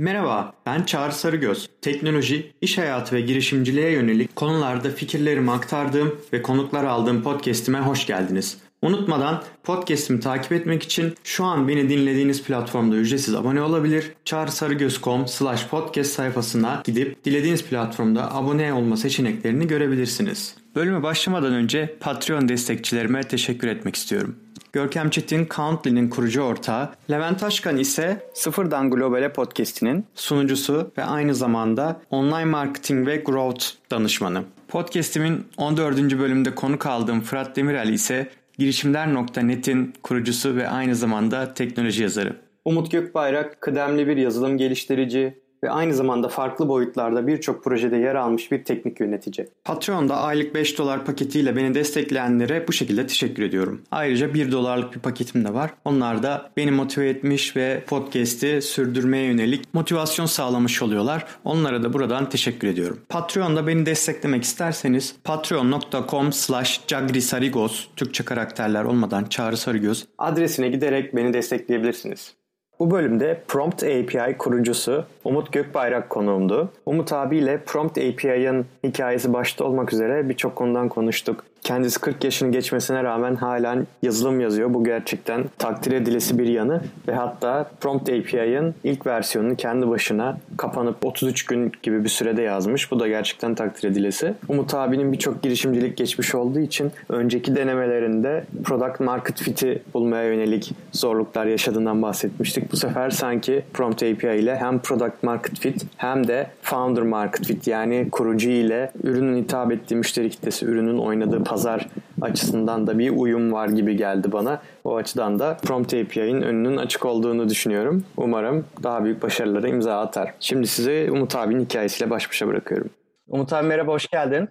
Merhaba, 0.00 0.52
ben 0.66 0.82
Çağrı 0.82 1.12
Sarıgöz. 1.12 1.70
Teknoloji, 1.82 2.52
iş 2.60 2.78
hayatı 2.78 3.16
ve 3.16 3.20
girişimciliğe 3.20 3.90
yönelik 3.90 4.36
konularda 4.36 4.90
fikirlerimi 4.90 5.50
aktardığım 5.50 6.16
ve 6.32 6.42
konuklar 6.42 6.84
aldığım 6.84 7.22
podcast'ime 7.22 7.80
hoş 7.80 8.06
geldiniz. 8.06 8.58
Unutmadan 8.82 9.42
podcast'imi 9.64 10.20
takip 10.20 10.52
etmek 10.52 10.82
için 10.82 11.14
şu 11.24 11.44
an 11.44 11.68
beni 11.68 11.88
dinlediğiniz 11.88 12.42
platformda 12.42 12.96
ücretsiz 12.96 13.34
abone 13.34 13.62
olabilir. 13.62 14.12
çağrısarıgöz.com 14.24 15.28
slash 15.28 15.66
podcast 15.66 16.12
sayfasına 16.12 16.82
gidip 16.84 17.24
dilediğiniz 17.24 17.64
platformda 17.64 18.34
abone 18.34 18.72
olma 18.72 18.96
seçeneklerini 18.96 19.66
görebilirsiniz. 19.66 20.54
Bölüme 20.74 21.02
başlamadan 21.02 21.52
önce 21.52 21.96
Patreon 22.00 22.48
destekçilerime 22.48 23.22
teşekkür 23.22 23.68
etmek 23.68 23.96
istiyorum. 23.96 24.36
Görkem 24.72 25.10
Çetin 25.10 25.48
Countly'nin 25.50 26.10
kurucu 26.10 26.42
ortağı, 26.42 26.88
Levent 27.10 27.40
Taşkan 27.40 27.76
ise 27.76 28.26
Sıfırdan 28.34 28.90
Globale 28.90 29.32
podcast'inin 29.32 30.06
sunucusu 30.14 30.92
ve 30.98 31.04
aynı 31.04 31.34
zamanda 31.34 32.00
online 32.10 32.44
marketing 32.44 33.06
ve 33.06 33.16
growth 33.16 33.64
danışmanı. 33.90 34.42
Podcast'imin 34.68 35.46
14. 35.56 36.18
bölümünde 36.18 36.54
konuk 36.54 36.86
aldığım 36.86 37.20
Fırat 37.20 37.56
Demirel 37.56 37.88
ise 37.88 38.30
girişimler.net'in 38.58 39.94
kurucusu 40.02 40.56
ve 40.56 40.68
aynı 40.68 40.94
zamanda 40.94 41.54
teknoloji 41.54 42.02
yazarı. 42.02 42.36
Umut 42.64 42.92
Gökbayrak 42.92 43.60
kıdemli 43.60 44.06
bir 44.06 44.16
yazılım 44.16 44.58
geliştirici, 44.58 45.40
ve 45.64 45.70
aynı 45.70 45.94
zamanda 45.94 46.28
farklı 46.28 46.68
boyutlarda 46.68 47.26
birçok 47.26 47.64
projede 47.64 47.96
yer 47.96 48.14
almış 48.14 48.52
bir 48.52 48.64
teknik 48.64 49.00
yönetici. 49.00 49.48
Patreon'da 49.64 50.16
aylık 50.16 50.54
5 50.54 50.78
dolar 50.78 51.04
paketiyle 51.04 51.56
beni 51.56 51.74
destekleyenlere 51.74 52.68
bu 52.68 52.72
şekilde 52.72 53.06
teşekkür 53.06 53.42
ediyorum. 53.42 53.82
Ayrıca 53.90 54.34
1 54.34 54.52
dolarlık 54.52 54.94
bir 54.94 55.00
paketim 55.00 55.44
de 55.44 55.54
var. 55.54 55.70
Onlar 55.84 56.22
da 56.22 56.50
beni 56.56 56.70
motive 56.70 57.08
etmiş 57.08 57.56
ve 57.56 57.84
podcast'i 57.86 58.62
sürdürmeye 58.62 59.24
yönelik 59.24 59.74
motivasyon 59.74 60.26
sağlamış 60.26 60.82
oluyorlar. 60.82 61.24
Onlara 61.44 61.82
da 61.82 61.92
buradan 61.92 62.28
teşekkür 62.28 62.68
ediyorum. 62.68 62.98
Patreon'da 63.08 63.66
beni 63.66 63.86
desteklemek 63.86 64.42
isterseniz 64.44 65.16
patreon.com 65.24 66.32
slash 66.32 66.80
cagrisarigos 66.86 67.86
Türkçe 67.96 68.24
karakterler 68.24 68.84
olmadan 68.84 69.24
Çağrı 69.24 69.56
Sarıgöz 69.56 70.06
adresine 70.18 70.68
giderek 70.68 71.16
beni 71.16 71.32
destekleyebilirsiniz. 71.32 72.39
Bu 72.80 72.90
bölümde 72.90 73.40
Prompt 73.48 73.82
API 73.82 74.38
kurucusu 74.38 75.04
Umut 75.24 75.52
Gökbayrak 75.52 76.10
konuğumdu. 76.10 76.68
Umut 76.86 77.12
abiyle 77.12 77.60
Prompt 77.66 77.98
API'ın 77.98 78.66
hikayesi 78.84 79.32
başta 79.32 79.64
olmak 79.64 79.92
üzere 79.92 80.28
birçok 80.28 80.56
konudan 80.56 80.88
konuştuk. 80.88 81.44
Kendisi 81.62 82.00
40 82.00 82.24
yaşını 82.24 82.52
geçmesine 82.52 83.04
rağmen 83.04 83.34
halen 83.34 83.86
yazılım 84.02 84.40
yazıyor. 84.40 84.74
Bu 84.74 84.84
gerçekten 84.84 85.44
takdir 85.58 85.92
edilesi 85.92 86.38
bir 86.38 86.46
yanı 86.46 86.80
ve 87.08 87.14
hatta 87.14 87.70
Prompt 87.80 88.08
API'ın 88.08 88.74
ilk 88.84 89.06
versiyonunu 89.06 89.56
kendi 89.56 89.88
başına 89.88 90.38
kapanıp 90.56 91.04
33 91.04 91.46
gün 91.46 91.72
gibi 91.82 92.04
bir 92.04 92.08
sürede 92.08 92.42
yazmış. 92.42 92.90
Bu 92.90 93.00
da 93.00 93.08
gerçekten 93.08 93.54
takdir 93.54 93.88
edilesi. 93.88 94.34
Umut 94.48 94.74
abinin 94.74 95.12
birçok 95.12 95.42
girişimcilik 95.42 95.96
geçmiş 95.96 96.34
olduğu 96.34 96.60
için 96.60 96.92
önceki 97.08 97.56
denemelerinde 97.56 98.44
product 98.64 99.00
market 99.00 99.40
fit'i 99.40 99.82
bulmaya 99.94 100.24
yönelik 100.24 100.72
zorluklar 100.92 101.46
yaşadığından 101.46 102.02
bahsetmiştik. 102.02 102.72
Bu 102.72 102.76
sefer 102.76 103.10
sanki 103.10 103.64
Prompt 103.72 104.02
API 104.02 104.38
ile 104.38 104.56
hem 104.56 104.78
product 104.78 105.22
market 105.22 105.58
fit 105.58 105.86
hem 105.96 106.28
de 106.28 106.50
founder 106.62 107.02
market 107.02 107.46
fit 107.46 107.66
yani 107.66 108.08
kurucu 108.12 108.50
ile 108.50 108.92
ürünün 109.02 109.42
hitap 109.42 109.72
ettiği 109.72 109.94
müşteri 109.94 110.30
kitlesi, 110.30 110.66
ürünün 110.66 110.98
oynadığı 110.98 111.44
pazar 111.50 111.86
açısından 112.20 112.86
da 112.86 112.98
bir 112.98 113.10
uyum 113.10 113.52
var 113.52 113.68
gibi 113.68 113.96
geldi 113.96 114.32
bana. 114.32 114.62
O 114.84 114.96
açıdan 114.96 115.38
da 115.38 115.56
Prompt 115.56 115.94
API'nin 115.94 116.42
önünün 116.42 116.76
açık 116.76 117.04
olduğunu 117.04 117.48
düşünüyorum. 117.48 118.04
Umarım 118.16 118.66
daha 118.82 119.04
büyük 119.04 119.22
başarılara 119.22 119.68
imza 119.68 120.00
atar. 120.00 120.34
Şimdi 120.40 120.66
sizi 120.66 121.08
Umut 121.12 121.36
abinin 121.36 121.64
hikayesiyle 121.64 122.10
baş 122.10 122.30
başa 122.30 122.46
bırakıyorum. 122.46 122.90
Umut 123.26 123.52
abi 123.52 123.66
merhaba, 123.66 123.92
hoş 123.92 124.08
geldin. 124.08 124.48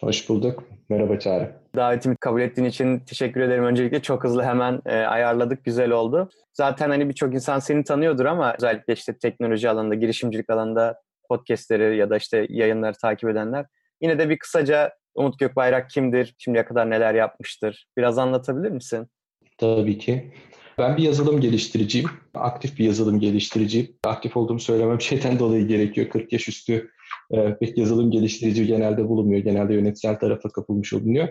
Hoş 0.00 0.28
bulduk. 0.28 0.62
Merhaba 0.88 1.18
Çağrı. 1.18 1.50
Davetimi 1.76 2.16
kabul 2.16 2.40
ettiğin 2.40 2.68
için 2.68 2.98
teşekkür 2.98 3.40
ederim. 3.40 3.64
Öncelikle 3.64 4.02
çok 4.02 4.24
hızlı 4.24 4.42
hemen 4.42 4.80
e, 4.86 4.96
ayarladık, 4.96 5.64
güzel 5.64 5.90
oldu. 5.90 6.30
Zaten 6.52 6.90
hani 6.90 7.08
birçok 7.08 7.34
insan 7.34 7.58
seni 7.58 7.84
tanıyordur 7.84 8.24
ama 8.24 8.54
özellikle 8.58 8.92
işte 8.92 9.18
teknoloji 9.18 9.70
alanında, 9.70 9.94
girişimcilik 9.94 10.50
alanında 10.50 11.00
podcastleri 11.28 11.96
ya 11.96 12.10
da 12.10 12.16
işte 12.16 12.46
yayınları 12.48 12.94
takip 13.02 13.30
edenler. 13.30 13.66
Yine 14.00 14.18
de 14.18 14.28
bir 14.28 14.38
kısaca 14.38 14.92
Umut 15.16 15.38
Gökbayrak 15.38 15.90
kimdir? 15.90 16.34
Şimdiye 16.38 16.64
kadar 16.64 16.90
neler 16.90 17.14
yapmıştır? 17.14 17.86
Biraz 17.96 18.18
anlatabilir 18.18 18.70
misin? 18.70 19.06
Tabii 19.58 19.98
ki. 19.98 20.32
Ben 20.78 20.96
bir 20.96 21.02
yazılım 21.02 21.40
geliştiriciyim. 21.40 22.08
Aktif 22.34 22.78
bir 22.78 22.84
yazılım 22.84 23.20
geliştiriciyim. 23.20 23.96
Aktif 24.04 24.36
olduğumu 24.36 24.60
söylemem 24.60 25.00
şeyden 25.00 25.38
dolayı 25.38 25.68
gerekiyor. 25.68 26.08
40 26.08 26.32
yaş 26.32 26.48
üstü 26.48 26.90
e, 27.30 27.56
pek 27.60 27.78
yazılım 27.78 28.10
geliştirici 28.10 28.66
genelde 28.66 29.08
bulunmuyor. 29.08 29.40
Genelde 29.40 29.74
yönetsel 29.74 30.18
tarafa 30.18 30.48
kapılmış 30.48 30.92
olunuyor. 30.92 31.28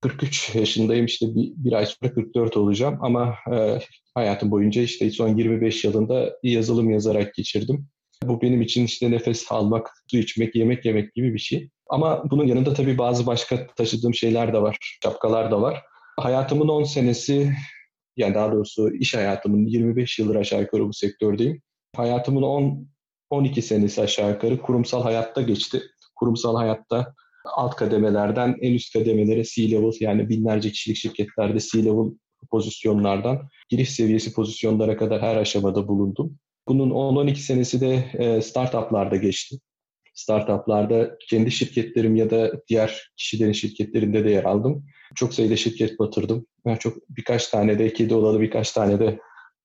43 0.00 0.54
yaşındayım 0.54 1.06
işte 1.06 1.26
bir, 1.34 1.52
bir 1.56 1.72
ay 1.72 1.86
sonra 1.86 2.14
44 2.14 2.56
olacağım 2.56 2.98
ama 3.00 3.34
e, 3.52 3.78
hayatım 4.14 4.50
boyunca 4.50 4.82
işte 4.82 5.10
son 5.10 5.28
25 5.36 5.84
yılında 5.84 6.38
yazılım 6.42 6.90
yazarak 6.90 7.34
geçirdim. 7.34 7.86
Bu 8.28 8.42
benim 8.42 8.62
için 8.62 8.84
işte 8.84 9.10
nefes 9.10 9.52
almak, 9.52 9.90
su 10.10 10.18
içmek, 10.18 10.54
yemek 10.54 10.84
yemek 10.84 11.14
gibi 11.14 11.34
bir 11.34 11.38
şey. 11.38 11.68
Ama 11.90 12.30
bunun 12.30 12.46
yanında 12.46 12.74
tabii 12.74 12.98
bazı 12.98 13.26
başka 13.26 13.66
taşıdığım 13.66 14.14
şeyler 14.14 14.52
de 14.52 14.62
var, 14.62 14.76
şapkalar 15.02 15.50
da 15.50 15.62
var. 15.62 15.82
Hayatımın 16.20 16.68
10 16.68 16.84
senesi, 16.84 17.52
yani 18.16 18.34
daha 18.34 18.52
doğrusu 18.52 18.94
iş 18.94 19.14
hayatımın 19.14 19.66
25 19.66 20.18
yıldır 20.18 20.34
aşağı 20.34 20.60
yukarı 20.60 20.88
bu 20.88 20.92
sektördeyim. 20.92 21.62
Hayatımın 21.96 22.42
10 22.42 22.88
12 23.30 23.62
senesi 23.62 24.02
aşağı 24.02 24.30
yukarı 24.30 24.62
kurumsal 24.62 25.02
hayatta 25.02 25.42
geçti. 25.42 25.82
Kurumsal 26.16 26.56
hayatta 26.56 27.14
alt 27.56 27.76
kademelerden 27.76 28.56
en 28.60 28.72
üst 28.72 28.92
kademelere 28.92 29.44
C-level 29.44 29.92
yani 30.00 30.28
binlerce 30.28 30.70
kişilik 30.70 30.96
şirketlerde 30.96 31.58
C-level 31.58 32.14
pozisyonlardan 32.50 33.48
giriş 33.68 33.90
seviyesi 33.90 34.32
pozisyonlara 34.32 34.96
kadar 34.96 35.22
her 35.22 35.36
aşamada 35.36 35.88
bulundum. 35.88 36.38
Bunun 36.68 36.90
10-12 36.90 37.34
senesi 37.36 37.80
de 37.80 37.94
e, 38.14 38.42
startuplarda 38.42 39.16
geçti. 39.16 39.56
Startuplarda 40.14 41.18
kendi 41.28 41.50
şirketlerim 41.50 42.16
ya 42.16 42.30
da 42.30 42.52
diğer 42.68 43.10
kişilerin 43.16 43.52
şirketlerinde 43.52 44.24
de 44.24 44.30
yer 44.30 44.44
aldım. 44.44 44.86
Çok 45.14 45.34
sayıda 45.34 45.56
şirket 45.56 45.98
batırdım. 45.98 46.46
Ben 46.66 46.76
çok 46.76 46.96
birkaç 47.08 47.48
tane 47.48 47.78
de 47.78 47.92
kedi 47.92 48.14
olalı 48.14 48.40
birkaç 48.40 48.72
tane 48.72 49.00
de 49.00 49.18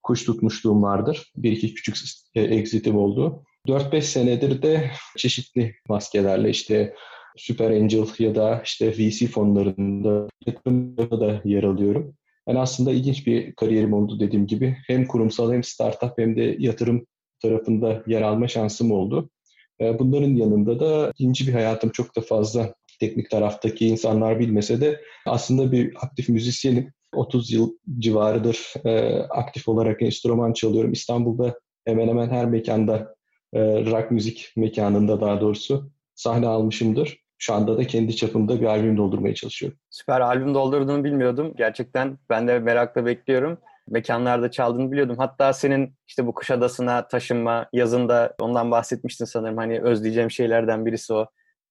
kuş 0.03 0.23
tutmuşluğum 0.23 0.83
vardır. 0.83 1.31
Bir 1.35 1.51
iki 1.51 1.73
küçük 1.73 1.97
exitim 2.35 2.97
oldu. 2.97 3.43
4-5 3.67 4.01
senedir 4.01 4.61
de 4.61 4.91
çeşitli 5.17 5.75
maskelerle 5.89 6.49
işte 6.49 6.95
Super 7.37 7.71
Angel 7.71 8.05
ya 8.19 8.35
da 8.35 8.61
işte 8.65 8.91
VC 8.91 9.27
fonlarında 9.27 10.27
da 11.11 11.41
yer 11.45 11.63
alıyorum. 11.63 12.15
Yani 12.49 12.59
aslında 12.59 12.91
ilginç 12.91 13.27
bir 13.27 13.55
kariyerim 13.55 13.93
oldu 13.93 14.19
dediğim 14.19 14.47
gibi. 14.47 14.77
Hem 14.87 15.07
kurumsal 15.07 15.53
hem 15.53 15.63
startup 15.63 16.13
hem 16.17 16.35
de 16.35 16.55
yatırım 16.59 17.05
tarafında 17.41 18.03
yer 18.07 18.21
alma 18.21 18.47
şansım 18.47 18.91
oldu. 18.91 19.29
Ee, 19.81 19.99
bunların 19.99 20.35
yanında 20.35 20.79
da 20.79 21.11
ikinci 21.11 21.47
bir 21.47 21.53
hayatım 21.53 21.89
çok 21.89 22.15
da 22.15 22.21
fazla 22.21 22.73
teknik 22.99 23.29
taraftaki 23.29 23.87
insanlar 23.87 24.39
bilmese 24.39 24.81
de 24.81 25.01
aslında 25.25 25.71
bir 25.71 25.93
aktif 26.01 26.29
müzisyenim. 26.29 26.93
30 27.13 27.51
yıl 27.51 27.73
civarıdır 27.99 28.73
e, 28.85 29.19
aktif 29.19 29.67
olarak 29.67 30.01
enstrüman 30.01 30.53
çalıyorum. 30.53 30.91
İstanbul'da 30.91 31.59
hemen 31.85 32.07
hemen 32.07 32.29
her 32.29 32.45
mekanda, 32.45 33.15
e, 33.53 33.59
rock 33.61 34.11
müzik 34.11 34.53
mekanında 34.57 35.21
daha 35.21 35.41
doğrusu 35.41 35.91
sahne 36.15 36.47
almışımdır. 36.47 37.17
Şu 37.41 37.53
anda 37.53 37.77
da 37.77 37.87
kendi 37.87 38.15
çapımda 38.15 38.61
bir 38.61 38.65
albüm 38.65 38.97
doldurmaya 38.97 39.35
çalışıyorum. 39.35 39.77
Süper 39.89 40.21
albüm 40.21 40.53
doldurduğunu 40.53 41.03
bilmiyordum. 41.03 41.53
Gerçekten 41.57 42.17
ben 42.29 42.47
de 42.47 42.59
merakla 42.59 43.05
bekliyorum. 43.05 43.57
Mekanlarda 43.89 44.51
çaldığını 44.51 44.91
biliyordum. 44.91 45.15
Hatta 45.17 45.53
senin 45.53 45.95
işte 46.07 46.27
bu 46.27 46.33
Kuşadası'na 46.33 47.07
taşınma 47.07 47.69
yazında 47.73 48.35
ondan 48.39 48.71
bahsetmiştin 48.71 49.25
sanırım. 49.25 49.57
Hani 49.57 49.81
özleyeceğim 49.81 50.31
şeylerden 50.31 50.85
birisi 50.85 51.13
o. 51.13 51.25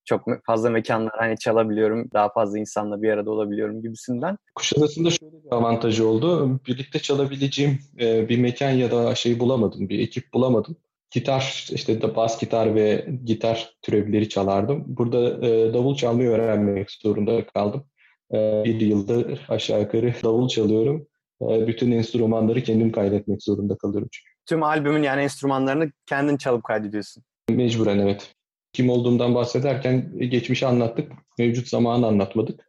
Çok 0.05 0.21
fazla 0.45 0.69
mekanlar 0.69 1.13
hani 1.17 1.37
çalabiliyorum. 1.37 2.09
Daha 2.13 2.29
fazla 2.29 2.59
insanla 2.59 3.01
bir 3.01 3.09
arada 3.09 3.31
olabiliyorum 3.31 3.81
gibisinden. 3.81 4.37
Kuşadası'nda 4.55 5.09
şöyle 5.09 5.43
bir 5.43 5.51
avantajı 5.51 6.07
oldu. 6.07 6.59
Birlikte 6.67 6.99
çalabileceğim 6.99 7.79
bir 7.99 8.39
mekan 8.39 8.69
ya 8.69 8.91
da 8.91 9.15
şey 9.15 9.39
bulamadım. 9.39 9.89
Bir 9.89 9.99
ekip 9.99 10.33
bulamadım 10.33 10.77
gitar 11.11 11.67
işte 11.71 12.01
de 12.01 12.15
bas 12.15 12.39
gitar 12.39 12.75
ve 12.75 13.07
gitar 13.25 13.73
türevleri 13.81 14.29
çalardım. 14.29 14.83
Burada 14.87 15.47
e, 15.47 15.73
davul 15.73 15.95
çalmayı 15.95 16.29
öğrenmek 16.29 16.91
zorunda 16.91 17.45
kaldım. 17.45 17.85
E, 18.33 18.63
bir 18.65 18.81
yıldır 18.81 19.45
aşağı 19.49 19.81
yukarı 19.81 20.13
davul 20.23 20.47
çalıyorum. 20.47 21.07
E, 21.41 21.67
bütün 21.67 21.91
enstrümanları 21.91 22.63
kendim 22.63 22.91
kaydetmek 22.91 23.43
zorunda 23.43 23.77
kalıyorum 23.77 24.09
çünkü. 24.11 24.29
Tüm 24.45 24.63
albümün 24.63 25.03
yani 25.03 25.21
enstrümanlarını 25.21 25.91
kendin 26.05 26.37
çalıp 26.37 26.63
kaydediyorsun. 26.63 27.23
Mecburen 27.49 27.99
evet. 27.99 28.35
Kim 28.73 28.89
olduğumdan 28.89 29.35
bahsederken 29.35 30.19
geçmişi 30.19 30.67
anlattık. 30.67 31.11
Mevcut 31.39 31.67
zamanı 31.67 32.07
anlatmadık. 32.07 32.68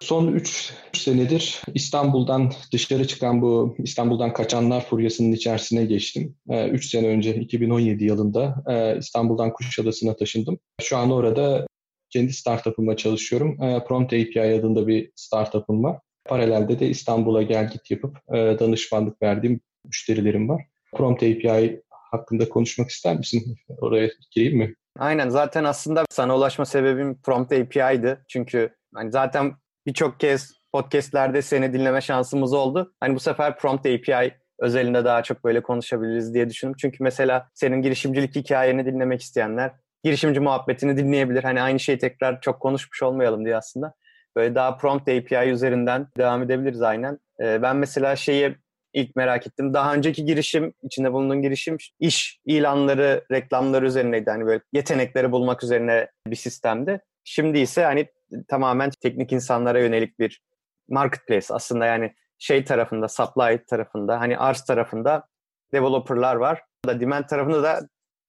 Son 0.00 0.26
3 0.32 0.72
senedir 0.92 1.62
İstanbul'dan 1.74 2.52
dışarı 2.72 3.06
çıkan 3.06 3.42
bu 3.42 3.76
İstanbul'dan 3.78 4.32
kaçanlar 4.32 4.84
furyasının 4.84 5.32
içerisine 5.32 5.84
geçtim. 5.84 6.36
3 6.48 6.84
ee, 6.84 6.88
sene 6.88 7.08
önce 7.08 7.34
2017 7.34 8.04
yılında 8.04 8.64
e, 8.66 8.98
İstanbul'dan 8.98 9.52
Kuşadası'na 9.52 10.16
taşındım. 10.16 10.58
Şu 10.82 10.96
an 10.96 11.10
orada 11.10 11.66
kendi 12.10 12.32
startup'ımla 12.32 12.96
çalışıyorum. 12.96 13.62
E, 13.62 13.84
Prompt 13.84 14.12
API 14.12 14.40
adında 14.40 14.86
bir 14.86 15.12
startup'ım 15.14 15.84
var. 15.84 15.98
Paralelde 16.24 16.78
de 16.78 16.88
İstanbul'a 16.88 17.42
gel 17.42 17.70
git 17.72 17.90
yapıp 17.90 18.16
e, 18.34 18.36
danışmanlık 18.58 19.22
verdiğim 19.22 19.60
müşterilerim 19.84 20.48
var. 20.48 20.62
Prompt 20.94 21.22
API 21.22 21.82
hakkında 21.90 22.48
konuşmak 22.48 22.90
ister 22.90 23.16
misin? 23.16 23.56
Oraya 23.80 24.10
gireyim 24.30 24.58
mi? 24.58 24.74
Aynen 24.98 25.28
zaten 25.28 25.64
aslında 25.64 26.04
sana 26.10 26.36
ulaşma 26.36 26.64
sebebim 26.64 27.20
Prompt 27.22 27.52
API'ydi. 27.52 28.18
Çünkü 28.28 28.70
hani 28.94 29.12
zaten 29.12 29.52
birçok 29.86 30.20
kez 30.20 30.52
podcastlerde 30.72 31.42
seni 31.42 31.72
dinleme 31.72 32.00
şansımız 32.00 32.52
oldu. 32.52 32.94
Hani 33.00 33.14
bu 33.14 33.20
sefer 33.20 33.58
Prompt 33.58 33.86
API 33.86 34.34
özelinde 34.58 35.04
daha 35.04 35.22
çok 35.22 35.44
böyle 35.44 35.62
konuşabiliriz 35.62 36.34
diye 36.34 36.50
düşündüm. 36.50 36.76
Çünkü 36.80 37.04
mesela 37.04 37.48
senin 37.54 37.82
girişimcilik 37.82 38.36
hikayeni 38.36 38.86
dinlemek 38.86 39.20
isteyenler 39.20 39.72
girişimci 40.06 40.40
muhabbetini 40.40 40.96
dinleyebilir. 40.96 41.42
Hani 41.42 41.62
aynı 41.62 41.80
şeyi 41.80 41.98
tekrar 41.98 42.40
çok 42.40 42.60
konuşmuş 42.60 43.02
olmayalım 43.02 43.44
diye 43.44 43.56
aslında. 43.56 43.94
Böyle 44.36 44.54
daha 44.54 44.76
Prompt 44.76 45.08
API 45.08 45.50
üzerinden 45.50 46.08
devam 46.18 46.42
edebiliriz 46.42 46.82
aynen. 46.82 47.18
Ee, 47.40 47.62
ben 47.62 47.76
mesela 47.76 48.16
şeyi 48.16 48.56
ilk 48.92 49.16
merak 49.16 49.46
ettim. 49.46 49.74
Daha 49.74 49.94
önceki 49.94 50.24
girişim, 50.24 50.72
içinde 50.82 51.12
bulunduğun 51.12 51.42
girişim 51.42 51.76
iş 52.00 52.40
ilanları, 52.44 53.24
reklamları 53.32 53.86
üzerineydi. 53.86 54.30
Hani 54.30 54.46
böyle 54.46 54.60
yetenekleri 54.72 55.32
bulmak 55.32 55.64
üzerine 55.64 56.08
bir 56.26 56.36
sistemdi. 56.36 57.00
Şimdi 57.24 57.58
ise 57.58 57.84
hani 57.84 58.06
tamamen 58.48 58.90
teknik 59.02 59.32
insanlara 59.32 59.80
yönelik 59.80 60.18
bir 60.18 60.40
marketplace 60.88 61.46
aslında 61.50 61.86
yani 61.86 62.14
şey 62.38 62.64
tarafında, 62.64 63.08
supply 63.08 63.64
tarafında, 63.64 64.20
hani 64.20 64.38
arz 64.38 64.64
tarafında 64.64 65.28
developerlar 65.72 66.36
var. 66.36 66.62
Da 66.86 67.00
demand 67.00 67.24
tarafında 67.24 67.62
da 67.62 67.80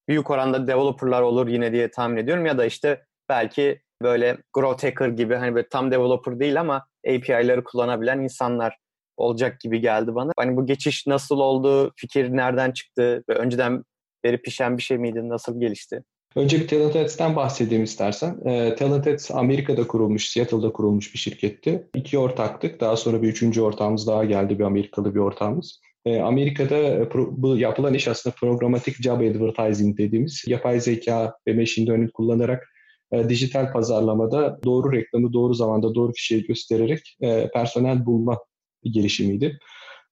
büyük 0.08 0.30
oranda 0.30 0.68
developerlar 0.68 1.22
olur 1.22 1.48
yine 1.48 1.72
diye 1.72 1.92
tahmin 1.92 2.18
ediyorum 2.18 2.46
ya 2.46 2.58
da 2.58 2.66
işte 2.66 3.06
belki 3.30 3.82
böyle 4.02 4.38
growth 4.54 4.84
hacker 4.84 5.08
gibi 5.08 5.36
hani 5.36 5.56
böyle 5.56 5.70
tam 5.70 5.92
developer 5.92 6.40
değil 6.40 6.60
ama 6.60 6.88
API'ları 7.08 7.64
kullanabilen 7.64 8.20
insanlar 8.20 8.78
olacak 9.18 9.60
gibi 9.60 9.82
geldi 9.82 10.16
bana. 10.16 10.32
Hani 10.38 10.58
bu 10.58 10.66
geçiş 10.66 11.08
nasıl 11.08 11.40
oldu? 11.40 11.92
Fikir 11.96 12.30
nereden 12.30 12.72
çıktı? 12.72 13.24
Ve 13.30 13.34
önceden 13.34 13.84
beri 14.24 14.42
pişen 14.42 14.78
bir 14.78 14.84
şey 14.84 14.98
miydi? 14.98 15.30
Nasıl 15.30 15.60
gelişti? 15.60 16.04
Önce 16.38 16.60
bir 16.60 16.68
Talented 16.68 17.36
bahsedeyim 17.36 17.84
istersen. 17.84 18.38
E, 18.46 18.76
Talented 18.76 19.20
Amerika'da 19.34 19.88
kurulmuş, 19.88 20.30
Seattle'da 20.30 20.72
kurulmuş 20.72 21.14
bir 21.14 21.20
şirketti. 21.20 21.88
İki 21.96 22.18
ortaktık. 22.18 22.82
Daha 22.82 22.98
sonra 22.98 23.22
bir 23.22 23.28
üçüncü 23.28 23.62
ortağımız 23.62 24.08
daha 24.08 24.26
geldi. 24.26 24.60
Bir 24.60 24.64
Amerikalı 24.64 25.16
bir 25.16 25.20
ortağımız. 25.20 25.82
E, 26.06 26.20
Amerika'da 26.20 27.10
pro, 27.10 27.28
bu 27.32 27.58
yapılan 27.58 27.94
iş 27.94 28.08
aslında 28.08 28.36
programatik 28.36 29.04
job 29.04 29.20
advertising 29.20 29.98
dediğimiz 29.98 30.44
yapay 30.48 30.80
zeka 30.80 31.34
ve 31.48 31.54
machine 31.54 31.88
learning 31.88 32.12
kullanarak 32.12 32.64
e, 33.12 33.30
dijital 33.30 33.74
pazarlamada 33.74 34.60
doğru 34.64 34.92
reklamı 34.92 35.34
doğru 35.34 35.54
zamanda 35.54 35.96
doğru 35.96 36.14
kişiye 36.14 36.40
göstererek 36.40 37.18
e, 37.22 37.50
personel 37.54 38.06
bulma 38.06 38.38
girişimiydi. 38.84 39.60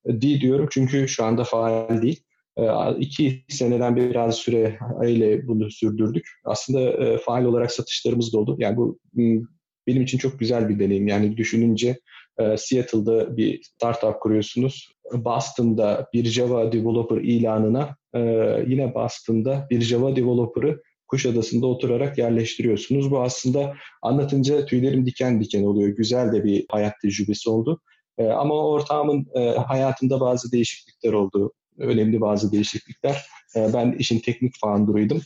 Değil 0.06 0.42
diyorum 0.42 0.68
çünkü 0.72 1.08
şu 1.08 1.26
anda 1.26 1.44
faal 1.44 2.02
değil. 2.02 2.24
E, 2.58 2.64
iki 3.00 3.46
seneden 3.50 3.96
biraz 3.96 4.36
süre 4.36 4.78
ile 5.06 5.48
bunu 5.48 5.72
sürdürdük. 5.72 6.28
Aslında 6.46 6.82
e, 6.82 7.18
faal 7.18 7.46
olarak 7.46 7.72
satışlarımız 7.72 8.34
da 8.34 8.40
oldu. 8.40 8.56
Yani 8.60 8.78
bu 8.78 9.00
benim 9.88 10.02
için 10.02 10.18
çok 10.18 10.40
güzel 10.40 10.70
bir 10.70 10.80
deneyim. 10.80 11.08
Yani 11.08 11.38
düşününce 11.38 12.00
Seattle'da 12.58 13.38
bir 13.38 13.62
startup 13.64 14.22
kuruyorsunuz. 14.22 14.90
Boston'da 15.14 16.08
bir 16.14 16.26
Java 16.26 16.72
developer 16.72 17.18
ilanına 17.18 17.96
yine 18.68 18.96
Boston'da 18.96 19.68
bir 19.70 19.82
Java 19.82 20.16
developer'ı 20.16 20.82
Kuşadası'nda 21.08 21.68
oturarak 21.68 22.18
yerleştiriyorsunuz. 22.18 23.12
Bu 23.12 23.22
aslında 23.22 23.74
anlatınca 24.02 24.66
tüylerim 24.66 25.06
diken 25.06 25.42
diken 25.42 25.64
oluyor. 25.64 25.90
Güzel 25.90 26.34
de 26.34 26.44
bir 26.44 26.66
hayat 26.70 26.94
tecrübesi 27.02 27.50
oldu. 27.50 27.82
Ama 28.18 28.68
ortağımın 28.68 29.26
hayatında 29.68 30.20
bazı 30.20 30.52
değişiklikler 30.52 31.14
oldu 31.14 31.54
önemli 31.78 32.22
bazı 32.22 32.52
değişiklikler. 32.52 33.26
Ee, 33.56 33.74
ben 33.74 33.92
işin 33.92 34.20
teknik 34.20 34.54
founder'ıydım. 34.62 35.22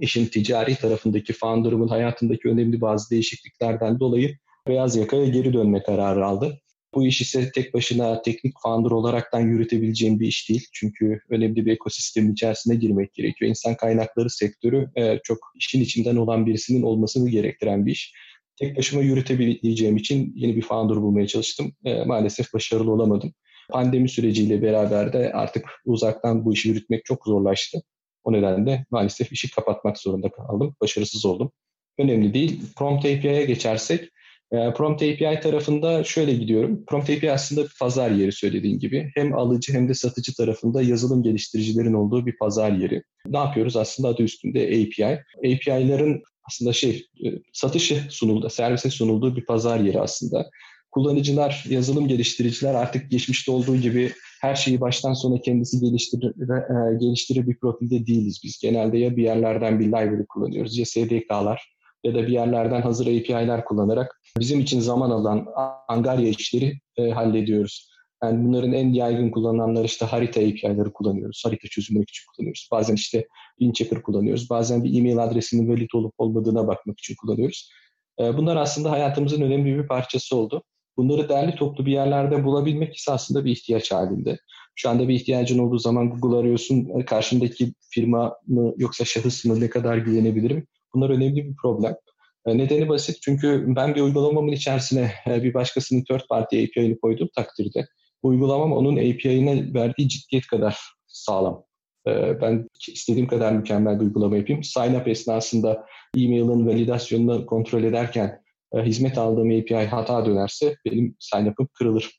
İşin 0.00 0.26
ticari 0.26 0.76
tarafındaki 0.76 1.32
founder'ımın 1.32 1.88
hayatındaki 1.88 2.48
önemli 2.48 2.80
bazı 2.80 3.10
değişikliklerden 3.10 4.00
dolayı 4.00 4.38
beyaz 4.68 4.96
yakaya 4.96 5.26
geri 5.26 5.52
dönme 5.52 5.82
kararı 5.82 6.26
aldı. 6.26 6.60
Bu 6.94 7.06
iş 7.06 7.20
ise 7.20 7.52
tek 7.54 7.74
başına 7.74 8.22
teknik 8.22 8.54
founder 8.62 8.90
olaraktan 8.90 9.40
yürütebileceğim 9.40 10.20
bir 10.20 10.26
iş 10.26 10.48
değil. 10.48 10.66
Çünkü 10.72 11.20
önemli 11.30 11.66
bir 11.66 11.72
ekosistemin 11.72 12.32
içerisine 12.32 12.74
girmek 12.74 13.14
gerekiyor. 13.14 13.48
İnsan 13.48 13.76
kaynakları 13.76 14.30
sektörü 14.30 14.90
e, 14.96 15.18
çok 15.24 15.38
işin 15.54 15.80
içinden 15.80 16.16
olan 16.16 16.46
birisinin 16.46 16.82
olmasını 16.82 17.30
gerektiren 17.30 17.86
bir 17.86 17.92
iş. 17.92 18.14
Tek 18.56 18.76
başıma 18.78 19.02
yürütebileceğim 19.02 19.96
için 19.96 20.32
yeni 20.36 20.56
bir 20.56 20.62
founder 20.62 20.96
bulmaya 20.96 21.26
çalıştım. 21.26 21.72
E, 21.84 22.04
maalesef 22.04 22.54
başarılı 22.54 22.92
olamadım. 22.92 23.32
Pandemi 23.70 24.08
süreciyle 24.08 24.62
beraber 24.62 25.12
de 25.12 25.32
artık 25.32 25.80
uzaktan 25.84 26.44
bu 26.44 26.52
işi 26.52 26.68
yürütmek 26.68 27.04
çok 27.04 27.24
zorlaştı. 27.24 27.82
O 28.24 28.32
nedenle 28.32 28.86
maalesef 28.90 29.32
işi 29.32 29.50
kapatmak 29.50 29.98
zorunda 29.98 30.28
kaldım. 30.30 30.76
Başarısız 30.80 31.26
oldum. 31.26 31.52
Önemli 31.98 32.34
değil. 32.34 32.60
Prompt 32.76 33.04
API'ye 33.04 33.44
geçersek, 33.44 34.10
e, 34.52 34.72
Prompt 34.72 35.02
API 35.02 35.40
tarafında 35.40 36.04
şöyle 36.04 36.32
gidiyorum. 36.34 36.84
Prompt 36.86 37.10
API 37.10 37.32
aslında 37.32 37.64
bir 37.64 37.74
pazar 37.80 38.10
yeri 38.10 38.32
söylediğin 38.32 38.78
gibi. 38.78 39.10
Hem 39.14 39.34
alıcı 39.34 39.72
hem 39.72 39.88
de 39.88 39.94
satıcı 39.94 40.34
tarafında 40.34 40.82
yazılım 40.82 41.22
geliştiricilerin 41.22 41.94
olduğu 41.94 42.26
bir 42.26 42.36
pazar 42.36 42.72
yeri. 42.72 43.02
Ne 43.26 43.38
yapıyoruz? 43.38 43.76
Aslında 43.76 44.08
adı 44.08 44.22
üstünde 44.22 44.60
API. 44.66 45.22
API'ların 45.38 46.22
aslında 46.48 46.72
şey 46.72 47.06
e, 47.24 47.28
satışı 47.52 48.02
sunuldu, 48.10 48.50
servise 48.50 48.90
sunulduğu 48.90 49.36
bir 49.36 49.44
pazar 49.44 49.80
yeri 49.80 50.00
aslında 50.00 50.50
kullanıcılar, 50.94 51.64
yazılım 51.68 52.08
geliştiriciler 52.08 52.74
artık 52.74 53.10
geçmişte 53.10 53.52
olduğu 53.52 53.76
gibi 53.76 54.12
her 54.40 54.54
şeyi 54.54 54.80
baştan 54.80 55.12
sona 55.12 55.40
kendisi 55.40 55.80
geliştirir, 55.80 56.26
e, 56.26 56.98
geliştirir 56.98 57.46
bir 57.46 57.58
profilde 57.58 58.06
değiliz 58.06 58.40
biz. 58.44 58.58
Genelde 58.62 58.98
ya 58.98 59.16
bir 59.16 59.22
yerlerden 59.22 59.80
bir 59.80 59.86
library 59.86 60.26
kullanıyoruz 60.28 60.78
ya 60.78 60.86
SDK'lar 60.86 61.74
ya 62.04 62.14
da 62.14 62.22
bir 62.22 62.32
yerlerden 62.32 62.82
hazır 62.82 63.06
API'ler 63.06 63.64
kullanarak 63.64 64.20
bizim 64.38 64.60
için 64.60 64.80
zaman 64.80 65.10
alan 65.10 65.46
angarya 65.88 66.28
işleri 66.28 66.78
e, 66.96 67.10
hallediyoruz. 67.10 67.90
Yani 68.22 68.44
bunların 68.44 68.72
en 68.72 68.92
yaygın 68.92 69.30
kullanılanları 69.30 69.86
işte 69.86 70.04
harita 70.04 70.40
API'leri 70.40 70.92
kullanıyoruz. 70.92 71.42
Harita 71.44 71.68
çözümü 71.68 72.02
için 72.02 72.24
kullanıyoruz. 72.36 72.68
Bazen 72.72 72.94
işte 72.94 73.26
InChecker 73.58 74.02
kullanıyoruz. 74.02 74.50
Bazen 74.50 74.84
bir 74.84 74.98
e-mail 74.98 75.18
adresinin 75.18 75.68
valid 75.68 75.90
olup 75.94 76.14
olmadığına 76.18 76.66
bakmak 76.66 76.98
için 76.98 77.14
kullanıyoruz. 77.20 77.70
E, 78.20 78.36
bunlar 78.36 78.56
aslında 78.56 78.90
hayatımızın 78.90 79.42
önemli 79.42 79.78
bir 79.78 79.88
parçası 79.88 80.36
oldu. 80.36 80.62
Bunları 80.96 81.28
derli 81.28 81.54
toplu 81.54 81.86
bir 81.86 81.92
yerlerde 81.92 82.44
bulabilmek 82.44 82.96
ise 82.96 83.12
aslında 83.12 83.44
bir 83.44 83.52
ihtiyaç 83.52 83.92
halinde. 83.92 84.38
Şu 84.74 84.90
anda 84.90 85.08
bir 85.08 85.14
ihtiyacın 85.14 85.58
olduğu 85.58 85.78
zaman 85.78 86.10
Google 86.10 86.38
arıyorsun, 86.38 87.00
e, 87.00 87.04
karşındaki 87.04 87.72
firma 87.90 88.36
mı 88.46 88.74
yoksa 88.76 89.04
şahıs 89.04 89.44
mı 89.44 89.60
ne 89.60 89.70
kadar 89.70 89.96
güvenebilirim? 89.96 90.66
Bunlar 90.94 91.10
önemli 91.10 91.48
bir 91.48 91.56
problem. 91.62 91.96
E, 92.46 92.58
nedeni 92.58 92.88
basit 92.88 93.18
çünkü 93.22 93.64
ben 93.68 93.94
bir 93.94 94.00
uygulamamın 94.00 94.52
içerisine 94.52 95.12
e, 95.26 95.42
bir 95.42 95.54
başkasının 95.54 96.04
third 96.04 96.28
party 96.28 96.64
API'ni 96.64 96.98
koyduğum 96.98 97.28
takdirde 97.36 97.86
uygulamam 98.22 98.72
onun 98.72 98.96
API'ine 98.96 99.74
verdiği 99.74 100.08
ciddiyet 100.08 100.46
kadar 100.46 100.78
sağlam. 101.06 101.64
Ben 102.06 102.68
istediğim 102.88 103.28
kadar 103.28 103.52
mükemmel 103.52 104.00
bir 104.00 104.04
uygulama 104.04 104.36
yapayım. 104.36 104.62
Sign 104.62 104.94
up 104.94 105.08
esnasında 105.08 105.86
e-mail'ın 106.16 106.66
validasyonunu 106.66 107.46
kontrol 107.46 107.82
ederken 107.82 108.43
e, 108.74 108.82
hizmet 108.82 109.18
aldığım 109.18 109.50
API 109.50 109.86
hata 109.86 110.26
dönerse 110.26 110.76
benim 110.84 111.16
sign-up'ım 111.18 111.68
kırılır. 111.74 112.10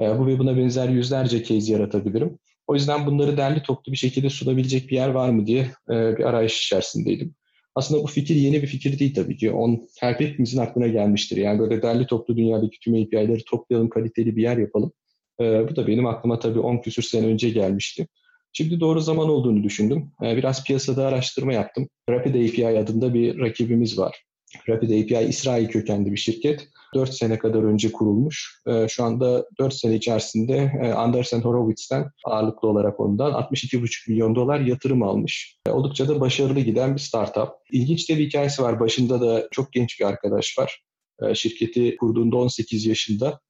E, 0.00 0.18
bu 0.18 0.26
ve 0.26 0.38
buna 0.38 0.56
benzer 0.56 0.88
yüzlerce 0.88 1.44
case 1.44 1.72
yaratabilirim. 1.72 2.38
O 2.66 2.74
yüzden 2.74 3.06
bunları 3.06 3.36
derli 3.36 3.62
toplu 3.62 3.92
bir 3.92 3.96
şekilde 3.96 4.30
sunabilecek 4.30 4.90
bir 4.90 4.94
yer 4.94 5.08
var 5.08 5.30
mı 5.30 5.46
diye 5.46 5.60
e, 5.90 6.16
bir 6.16 6.24
arayış 6.24 6.66
içerisindeydim. 6.66 7.34
Aslında 7.74 8.02
bu 8.02 8.06
fikir 8.06 8.34
yeni 8.34 8.62
bir 8.62 8.66
fikir 8.66 8.98
değil 8.98 9.14
tabii 9.14 9.36
ki. 9.36 9.50
On, 9.50 9.88
her 10.00 10.14
hepimizin 10.14 10.58
aklına 10.58 10.86
gelmiştir. 10.86 11.36
Yani 11.36 11.58
böyle 11.58 11.82
derli 11.82 12.06
toplu 12.06 12.36
dünyadaki 12.36 12.78
tüm 12.80 12.94
API'leri 12.94 13.44
toplayalım, 13.44 13.88
kaliteli 13.88 14.36
bir 14.36 14.42
yer 14.42 14.56
yapalım. 14.56 14.92
bu 15.40 15.76
da 15.76 15.86
benim 15.86 16.06
aklıma 16.06 16.38
tabii 16.38 16.60
10 16.60 16.78
küsür 16.78 17.02
sene 17.02 17.26
önce 17.26 17.50
gelmişti. 17.50 18.06
Şimdi 18.52 18.80
doğru 18.80 19.00
zaman 19.00 19.28
olduğunu 19.28 19.62
düşündüm. 19.62 20.12
biraz 20.22 20.64
piyasada 20.64 21.06
araştırma 21.06 21.52
yaptım. 21.52 21.88
Rapid 22.10 22.34
API 22.34 22.78
adında 22.78 23.14
bir 23.14 23.38
rakibimiz 23.38 23.98
var. 23.98 24.24
Rapid 24.68 24.90
API 24.90 25.28
İsrail 25.28 25.68
kökenli 25.68 26.12
bir 26.12 26.16
şirket. 26.16 26.68
4 26.94 27.14
sene 27.14 27.38
kadar 27.38 27.62
önce 27.62 27.92
kurulmuş. 27.92 28.62
Ee, 28.66 28.88
şu 28.88 29.04
anda 29.04 29.46
4 29.58 29.74
sene 29.74 29.94
içerisinde 29.94 30.72
e, 30.82 30.92
Andersen 30.92 31.40
Horowitz'ten 31.40 32.10
ağırlıklı 32.24 32.68
olarak 32.68 33.00
ondan 33.00 33.32
62,5 33.32 34.10
milyon 34.10 34.34
dolar 34.34 34.60
yatırım 34.60 35.02
almış. 35.02 35.58
E, 35.66 35.70
oldukça 35.70 36.08
da 36.08 36.20
başarılı 36.20 36.60
giden 36.60 36.94
bir 36.94 37.00
startup. 37.00 37.48
İlginç 37.70 38.10
de 38.10 38.18
bir 38.18 38.26
hikayesi 38.26 38.62
var. 38.62 38.80
Başında 38.80 39.20
da 39.20 39.48
çok 39.50 39.72
genç 39.72 40.00
bir 40.00 40.04
arkadaş 40.04 40.58
var. 40.58 40.82
E, 41.22 41.34
şirketi 41.34 41.96
kurduğunda 41.96 42.36
18 42.36 42.86
yaşında, 42.86 43.40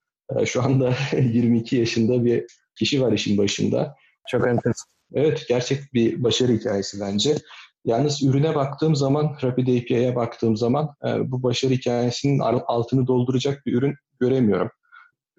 şu 0.44 0.62
anda 0.62 0.94
22 1.32 1.76
yaşında 1.76 2.24
bir 2.24 2.44
kişi 2.78 3.02
var 3.02 3.12
işin 3.12 3.38
başında. 3.38 3.96
Çok 4.30 4.48
enteresan. 4.48 4.92
Evet, 5.14 5.44
gerçek 5.48 5.78
bir 5.94 6.22
başarı 6.22 6.52
hikayesi 6.52 7.00
bence. 7.00 7.36
Yalnız 7.84 8.22
ürüne 8.22 8.54
baktığım 8.54 8.96
zaman, 8.96 9.36
Rapid 9.42 9.68
API'ye 9.68 10.16
baktığım 10.16 10.56
zaman 10.56 10.94
e, 11.04 11.30
bu 11.30 11.42
başarı 11.42 11.72
hikayesinin 11.72 12.38
altını 12.38 13.06
dolduracak 13.06 13.66
bir 13.66 13.72
ürün 13.72 13.94
göremiyorum. 14.20 14.70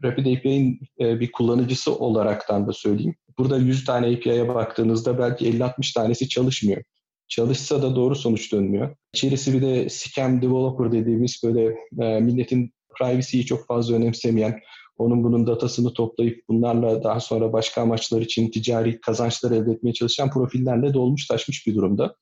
Rapid 0.04 0.26
API'nin 0.26 0.80
e, 1.00 1.20
bir 1.20 1.32
kullanıcısı 1.32 1.96
olaraktan 1.96 2.68
da 2.68 2.74
söyleyeyim. 2.74 3.16
Burada 3.38 3.58
100 3.58 3.86
tane 3.86 4.16
API'ye 4.16 4.48
baktığınızda 4.48 5.20
belki 5.20 5.46
50-60 5.46 5.94
tanesi 5.94 6.30
çalışmıyor. 6.30 6.84
Çalışsa 7.28 7.82
da 7.82 7.96
doğru 7.96 8.16
sonuç 8.16 8.52
dönmüyor. 8.52 8.96
İçerisi 9.14 9.54
bir 9.54 9.62
de 9.62 9.90
scam 9.90 10.42
developer 10.42 10.92
dediğimiz 10.92 11.42
böyle 11.44 11.76
e, 12.02 12.20
milletin 12.20 12.74
privacy'yi 13.00 13.46
çok 13.46 13.68
fazla 13.68 13.96
önemsemeyen, 13.96 14.60
onun 14.98 15.24
bunun 15.24 15.48
datasını 15.48 15.94
toplayıp 15.94 16.44
bunlarla 16.50 17.04
daha 17.04 17.20
sonra 17.20 17.54
başka 17.54 17.82
amaçlar 17.82 18.22
için 18.22 18.52
ticari 18.52 19.02
kazançlar 19.02 19.52
elde 19.52 19.72
etmeye 19.72 19.94
çalışan 19.94 20.30
profillerle 20.30 20.94
dolmuş 20.94 21.28
taşmış 21.28 21.68
bir 21.68 21.76
durumda. 21.76 22.16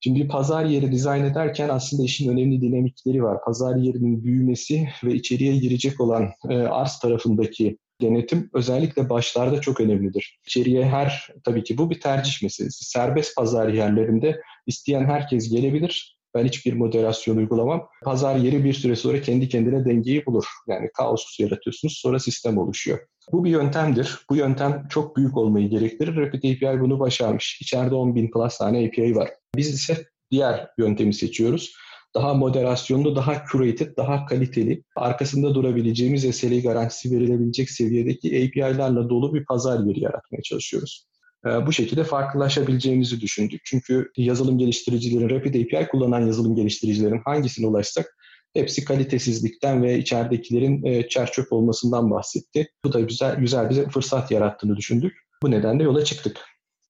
Şimdi 0.00 0.20
bir 0.20 0.28
pazar 0.28 0.64
yeri 0.64 0.92
dizayn 0.92 1.24
ederken 1.24 1.68
aslında 1.68 2.02
işin 2.02 2.32
önemli 2.32 2.60
dinamikleri 2.60 3.22
var. 3.22 3.44
Pazar 3.44 3.76
yerinin 3.76 4.24
büyümesi 4.24 4.88
ve 5.04 5.14
içeriye 5.14 5.56
girecek 5.56 6.00
olan 6.00 6.30
e, 6.48 6.54
arz 6.58 6.98
tarafındaki 6.98 7.78
denetim 8.00 8.50
özellikle 8.54 9.10
başlarda 9.10 9.60
çok 9.60 9.80
önemlidir. 9.80 10.38
İçeriye 10.46 10.84
her, 10.84 11.28
tabii 11.44 11.64
ki 11.64 11.78
bu 11.78 11.90
bir 11.90 12.00
tercih 12.00 12.42
meselesi. 12.42 12.84
Serbest 12.84 13.36
pazar 13.36 13.68
yerlerinde 13.68 14.40
isteyen 14.66 15.04
herkes 15.04 15.50
gelebilir. 15.50 16.16
Ben 16.34 16.44
hiçbir 16.44 16.72
moderasyon 16.72 17.36
uygulamam. 17.36 17.88
Pazar 18.04 18.36
yeri 18.36 18.64
bir 18.64 18.72
süre 18.72 18.96
sonra 18.96 19.20
kendi 19.20 19.48
kendine 19.48 19.84
dengeyi 19.84 20.26
bulur. 20.26 20.44
Yani 20.68 20.90
kaos 20.96 21.40
yaratıyorsunuz 21.40 21.98
sonra 22.02 22.18
sistem 22.18 22.58
oluşuyor. 22.58 22.98
Bu 23.32 23.44
bir 23.44 23.50
yöntemdir. 23.50 24.18
Bu 24.30 24.36
yöntem 24.36 24.86
çok 24.90 25.16
büyük 25.16 25.36
olmayı 25.36 25.70
gerektirir. 25.70 26.16
Rapid 26.16 26.38
API 26.38 26.80
bunu 26.80 27.00
başarmış. 27.00 27.58
İçeride 27.60 27.94
10 27.94 28.14
bin 28.14 28.30
plus 28.30 28.58
tane 28.58 28.86
API 28.86 29.16
var. 29.16 29.30
Biz 29.56 29.74
ise 29.74 30.06
diğer 30.30 30.68
yöntemi 30.78 31.14
seçiyoruz. 31.14 31.72
Daha 32.14 32.34
moderasyonlu, 32.34 33.16
daha 33.16 33.44
curated, 33.52 33.96
daha 33.96 34.26
kaliteli, 34.26 34.82
arkasında 34.96 35.54
durabileceğimiz 35.54 36.36
SLA 36.36 36.60
garantisi 36.60 37.10
verilebilecek 37.10 37.70
seviyedeki 37.70 38.28
API'lerle 38.28 39.08
dolu 39.08 39.34
bir 39.34 39.44
pazar 39.44 39.86
yeri 39.86 40.00
yaratmaya 40.00 40.42
çalışıyoruz. 40.42 41.06
Ee, 41.46 41.66
bu 41.66 41.72
şekilde 41.72 42.04
farklılaşabileceğimizi 42.04 43.20
düşündük. 43.20 43.60
Çünkü 43.64 44.10
yazılım 44.16 44.58
geliştiricilerin, 44.58 45.30
Rapid 45.30 45.54
API 45.54 45.88
kullanan 45.88 46.26
yazılım 46.26 46.56
geliştiricilerin 46.56 47.22
hangisine 47.24 47.66
ulaşsak 47.66 48.16
hepsi 48.54 48.84
kalitesizlikten 48.84 49.82
ve 49.82 49.98
içeridekilerin 49.98 50.84
e, 50.84 51.08
çerçöp 51.08 51.52
olmasından 51.52 52.10
bahsetti. 52.10 52.68
Bu 52.84 52.92
da 52.92 53.00
güzel, 53.00 53.36
güzel 53.36 53.70
bir 53.70 53.90
fırsat 53.90 54.30
yarattığını 54.30 54.76
düşündük. 54.76 55.16
Bu 55.42 55.50
nedenle 55.50 55.82
yola 55.82 56.04
çıktık. 56.04 56.40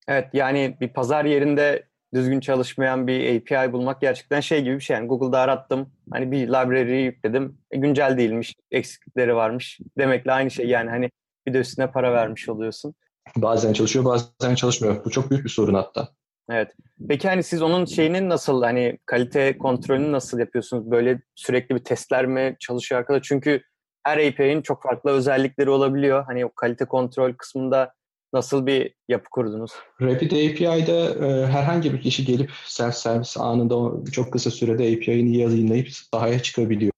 Evet 0.08 0.26
yani 0.32 0.76
bir 0.80 0.92
pazar 0.92 1.25
yerinde 1.25 1.86
düzgün 2.14 2.40
çalışmayan 2.40 3.06
bir 3.06 3.36
API 3.36 3.72
bulmak 3.72 4.00
gerçekten 4.00 4.40
şey 4.40 4.62
gibi 4.62 4.75
bir 4.75 4.80
şey. 4.80 4.96
Yani 4.96 5.08
Google'da 5.08 5.40
arattım. 5.40 5.92
Hani 6.12 6.30
bir 6.30 6.48
library 6.48 7.02
yükledim. 7.02 7.58
E, 7.70 7.78
güncel 7.78 8.18
değilmiş. 8.18 8.54
Eksiklikleri 8.70 9.34
varmış. 9.34 9.80
Demekle 9.98 10.32
aynı 10.32 10.50
şey 10.50 10.66
yani 10.66 10.90
hani 10.90 11.10
bir 11.46 11.54
de 11.54 11.58
üstüne 11.58 11.90
para 11.90 12.12
vermiş 12.12 12.48
oluyorsun. 12.48 12.94
Bazen 13.36 13.72
çalışıyor 13.72 14.04
bazen 14.04 14.54
çalışmıyor. 14.54 15.04
Bu 15.04 15.10
çok 15.10 15.30
büyük 15.30 15.44
bir 15.44 15.50
sorun 15.50 15.75
hatta. 15.75 16.08
Evet. 16.50 16.72
Peki 17.08 17.28
hani 17.28 17.42
siz 17.42 17.62
onun 17.62 17.84
şeyinin 17.84 18.28
nasıl 18.28 18.62
hani 18.62 18.98
kalite 19.06 19.58
kontrolünü 19.58 20.12
nasıl 20.12 20.38
yapıyorsunuz? 20.38 20.90
Böyle 20.90 21.20
sürekli 21.34 21.75
bir 21.75 21.84
testler 21.84 22.26
mi 22.26 22.56
çalışıyor 22.60 23.00
arkada? 23.00 23.22
Çünkü 23.22 23.62
her 24.02 24.28
API'nin 24.28 24.62
çok 24.62 24.82
farklı 24.82 25.10
özellikleri 25.10 25.70
olabiliyor. 25.70 26.25
Hani 26.25 26.46
o 26.46 26.52
kalite 26.54 26.84
kontrol 26.84 27.32
kısmında 27.32 27.92
Nasıl 28.37 28.66
bir 28.66 28.95
yapı 29.09 29.31
kurdunuz? 29.31 29.73
Rapid 30.00 30.31
API'de 30.31 31.26
e, 31.26 31.47
herhangi 31.47 31.93
bir 31.93 32.00
kişi 32.00 32.25
gelip 32.25 32.50
self-service 32.66 33.40
anında 33.40 34.11
çok 34.12 34.33
kısa 34.33 34.50
sürede 34.50 34.83
API'ni 34.83 35.37
yayınlayıp 35.37 35.88
sahaya 35.90 36.43
çıkabiliyor. 36.43 36.93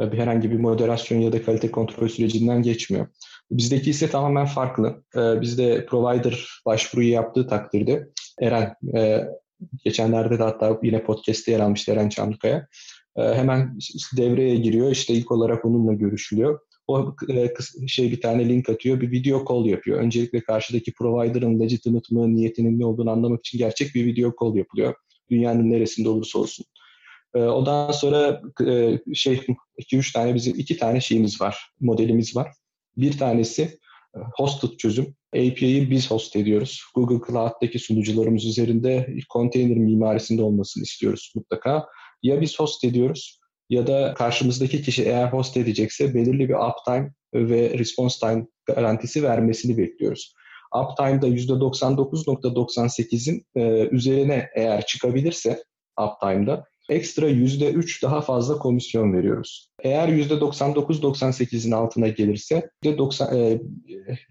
E, 0.00 0.04
herhangi 0.04 0.50
bir 0.50 0.58
moderasyon 0.58 1.18
ya 1.18 1.32
da 1.32 1.42
kalite 1.42 1.70
kontrol 1.70 2.08
sürecinden 2.08 2.62
geçmiyor. 2.62 3.06
Bizdeki 3.50 3.90
ise 3.90 4.10
tamamen 4.10 4.46
farklı. 4.46 5.02
E, 5.16 5.40
bizde 5.40 5.86
provider 5.86 6.48
başvuruyu 6.66 7.10
yaptığı 7.10 7.46
takdirde 7.46 8.08
Eren, 8.40 8.74
e, 8.94 9.24
geçenlerde 9.84 10.38
de 10.38 10.42
hatta 10.42 10.78
yine 10.82 11.04
podcast'te 11.04 11.52
yer 11.52 11.60
almıştı 11.60 11.92
Eren 11.92 12.08
Çamlıkaya. 12.08 12.66
E, 13.16 13.22
hemen 13.22 13.78
devreye 14.16 14.56
giriyor. 14.56 14.90
İşte 14.90 15.14
ilk 15.14 15.32
olarak 15.32 15.64
onunla 15.64 15.92
görüşülüyor 15.92 16.60
o 16.88 17.14
e, 17.28 17.54
şey 17.86 18.10
bir 18.10 18.20
tane 18.20 18.48
link 18.48 18.68
atıyor, 18.68 19.00
bir 19.00 19.10
video 19.10 19.44
call 19.48 19.66
yapıyor. 19.66 20.00
Öncelikle 20.00 20.40
karşıdaki 20.40 20.92
provider'ın 20.92 21.60
legitimate 21.60 22.14
mı, 22.14 22.34
niyetinin 22.34 22.80
ne 22.80 22.86
olduğunu 22.86 23.10
anlamak 23.10 23.40
için 23.40 23.58
gerçek 23.58 23.94
bir 23.94 24.06
video 24.06 24.32
call 24.42 24.54
yapılıyor. 24.56 24.94
Dünyanın 25.30 25.70
neresinde 25.70 26.08
olursa 26.08 26.38
olsun. 26.38 26.66
E, 27.34 27.38
ondan 27.38 27.92
sonra 27.92 28.42
e, 28.66 28.98
şey 29.14 29.40
iki 29.78 29.96
üç 29.96 30.12
tane 30.12 30.34
bizim 30.34 30.54
iki 30.58 30.76
tane 30.76 31.00
şeyimiz 31.00 31.40
var, 31.40 31.58
modelimiz 31.80 32.36
var. 32.36 32.52
Bir 32.96 33.18
tanesi 33.18 33.78
hosted 34.36 34.76
çözüm. 34.78 35.14
API'yi 35.34 35.90
biz 35.90 36.10
host 36.10 36.36
ediyoruz. 36.36 36.82
Google 36.94 37.26
Cloud'daki 37.26 37.78
sunucularımız 37.78 38.44
üzerinde 38.44 39.14
container 39.32 39.76
mimarisinde 39.76 40.42
olmasını 40.42 40.82
istiyoruz 40.82 41.32
mutlaka. 41.36 41.86
Ya 42.22 42.40
biz 42.40 42.58
host 42.58 42.84
ediyoruz 42.84 43.40
ya 43.70 43.86
da 43.86 44.14
karşımızdaki 44.14 44.82
kişi 44.82 45.04
eğer 45.04 45.28
host 45.28 45.56
edecekse 45.56 46.14
belirli 46.14 46.48
bir 46.48 46.54
uptime 46.54 47.12
ve 47.34 47.78
response 47.78 48.18
time 48.20 48.46
garantisi 48.66 49.22
vermesini 49.22 49.78
bekliyoruz. 49.78 50.34
Uptime'da 50.74 51.28
%99.98'in 51.28 53.46
e, 53.56 53.88
üzerine 53.90 54.48
eğer 54.54 54.86
çıkabilirse 54.86 55.62
uptime'da 56.00 56.64
ekstra 56.88 57.30
%3 57.30 58.02
daha 58.02 58.20
fazla 58.20 58.58
komisyon 58.58 59.12
veriyoruz. 59.12 59.70
Eğer 59.82 60.08
%99-98'in 60.08 61.72
altına 61.72 62.08
gelirse 62.08 62.70
%90 62.84 63.36
e, 63.36 63.60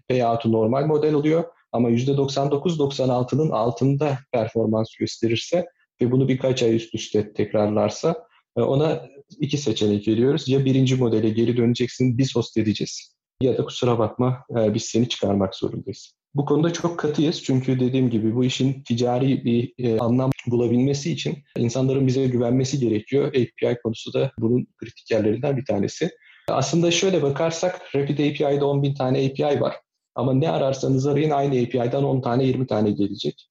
payout'u 0.08 0.52
normal 0.52 0.86
model 0.86 1.14
oluyor 1.14 1.44
ama 1.72 1.90
%99-96'nın 1.90 3.50
altında 3.50 4.18
performans 4.32 4.96
gösterirse 4.96 5.66
ve 6.00 6.10
bunu 6.10 6.28
birkaç 6.28 6.62
ay 6.62 6.76
üst 6.76 6.94
üste 6.94 7.32
tekrarlarsa 7.32 8.27
ona 8.62 9.02
iki 9.40 9.58
seçenek 9.58 10.08
veriyoruz. 10.08 10.48
Ya 10.48 10.64
birinci 10.64 10.96
modele 10.96 11.28
geri 11.28 11.56
döneceksin, 11.56 12.18
biz 12.18 12.36
host 12.36 12.56
edeceğiz. 12.56 13.14
Ya 13.42 13.58
da 13.58 13.64
kusura 13.64 13.98
bakma 13.98 14.44
e, 14.58 14.74
biz 14.74 14.82
seni 14.82 15.08
çıkarmak 15.08 15.54
zorundayız. 15.54 16.12
Bu 16.34 16.44
konuda 16.44 16.72
çok 16.72 16.98
katıyız 16.98 17.42
çünkü 17.42 17.80
dediğim 17.80 18.10
gibi 18.10 18.34
bu 18.34 18.44
işin 18.44 18.82
ticari 18.82 19.44
bir 19.44 19.72
e, 19.78 19.98
anlam 19.98 20.30
bulabilmesi 20.46 21.12
için 21.12 21.38
insanların 21.56 22.06
bize 22.06 22.26
güvenmesi 22.26 22.80
gerekiyor. 22.80 23.28
API 23.28 23.78
konusu 23.82 24.12
da 24.12 24.32
bunun 24.38 24.66
kritik 24.76 25.10
yerlerinden 25.10 25.56
bir 25.56 25.64
tanesi. 25.64 26.10
Aslında 26.48 26.90
şöyle 26.90 27.22
bakarsak 27.22 27.94
Rapid 27.94 28.18
API'de 28.18 28.64
10 28.64 28.82
bin 28.82 28.94
tane 28.94 29.26
API 29.26 29.60
var. 29.60 29.76
Ama 30.14 30.34
ne 30.34 30.50
ararsanız 30.50 31.06
arayın 31.06 31.30
aynı 31.30 31.54
API'den 31.54 32.02
10 32.02 32.20
tane 32.20 32.44
20 32.44 32.66
tane 32.66 32.90
gelecek. 32.90 33.48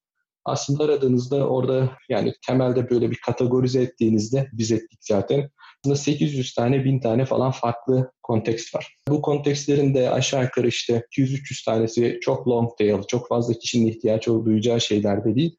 Aslında 0.47 0.83
aradığınızda 0.83 1.47
orada 1.47 1.89
yani 2.09 2.33
temelde 2.47 2.89
böyle 2.89 3.11
bir 3.11 3.19
kategorize 3.25 3.81
ettiğinizde 3.81 4.49
biz 4.53 4.71
ettik 4.71 4.99
zaten. 5.01 5.49
Aslında 5.83 5.95
800 5.95 6.53
tane 6.53 6.83
1000 6.83 6.99
tane 6.99 7.25
falan 7.25 7.51
farklı 7.51 8.11
kontekst 8.23 8.75
var. 8.75 8.95
Bu 9.09 9.21
kontekstlerin 9.21 9.93
de 9.93 10.09
aşağı 10.09 10.43
yukarı 10.43 10.67
işte 10.67 11.03
200-300 11.17 11.65
tanesi 11.65 12.19
çok 12.21 12.47
long 12.47 12.77
tail, 12.77 13.03
çok 13.07 13.27
fazla 13.27 13.53
kişinin 13.53 13.87
ihtiyaç 13.87 14.27
duyacağı 14.27 14.81
şeyler 14.81 15.25
de 15.25 15.35
değil. 15.35 15.55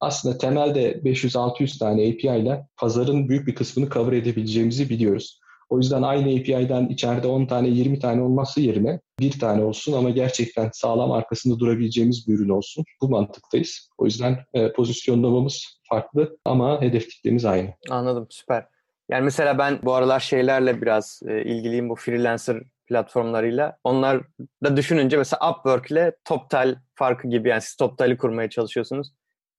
Aslında 0.00 0.38
temelde 0.38 0.92
500-600 0.92 1.78
tane 1.78 2.02
API 2.02 2.42
ile 2.42 2.66
pazarın 2.76 3.28
büyük 3.28 3.46
bir 3.46 3.54
kısmını 3.54 3.90
cover 3.90 4.12
edebileceğimizi 4.12 4.90
biliyoruz. 4.90 5.39
O 5.70 5.78
yüzden 5.78 6.02
aynı 6.02 6.40
API'den 6.40 6.86
içeride 6.86 7.26
10 7.26 7.46
tane 7.46 7.68
20 7.68 7.98
tane 7.98 8.22
olması 8.22 8.60
yerine 8.60 9.00
bir 9.20 9.38
tane 9.38 9.64
olsun 9.64 9.92
ama 9.92 10.10
gerçekten 10.10 10.70
sağlam 10.72 11.12
arkasında 11.12 11.58
durabileceğimiz 11.58 12.28
bir 12.28 12.34
ürün 12.34 12.48
olsun. 12.48 12.84
Bu 13.02 13.08
mantıktayız. 13.08 13.88
O 13.98 14.04
yüzden 14.04 14.38
e, 14.54 14.72
pozisyonlamamız 14.72 15.80
farklı 15.88 16.38
ama 16.44 16.82
hedef 16.82 17.08
kitlemiz 17.08 17.44
aynı. 17.44 17.74
Anladım 17.90 18.26
süper. 18.30 18.66
Yani 19.08 19.24
mesela 19.24 19.58
ben 19.58 19.78
bu 19.82 19.94
aralar 19.94 20.20
şeylerle 20.20 20.82
biraz 20.82 21.20
e, 21.26 21.42
ilgiliyim 21.42 21.88
bu 21.88 21.94
freelancer 21.94 22.62
platformlarıyla. 22.86 23.76
Onlar 23.84 24.22
da 24.64 24.76
düşününce 24.76 25.16
mesela 25.16 25.50
Upwork 25.50 25.90
ile 25.90 26.12
TopTal 26.24 26.76
farkı 26.94 27.28
gibi 27.28 27.48
yani 27.48 27.60
siz 27.60 27.76
TopTal'i 27.76 28.16
kurmaya 28.16 28.50
çalışıyorsunuz. 28.50 29.12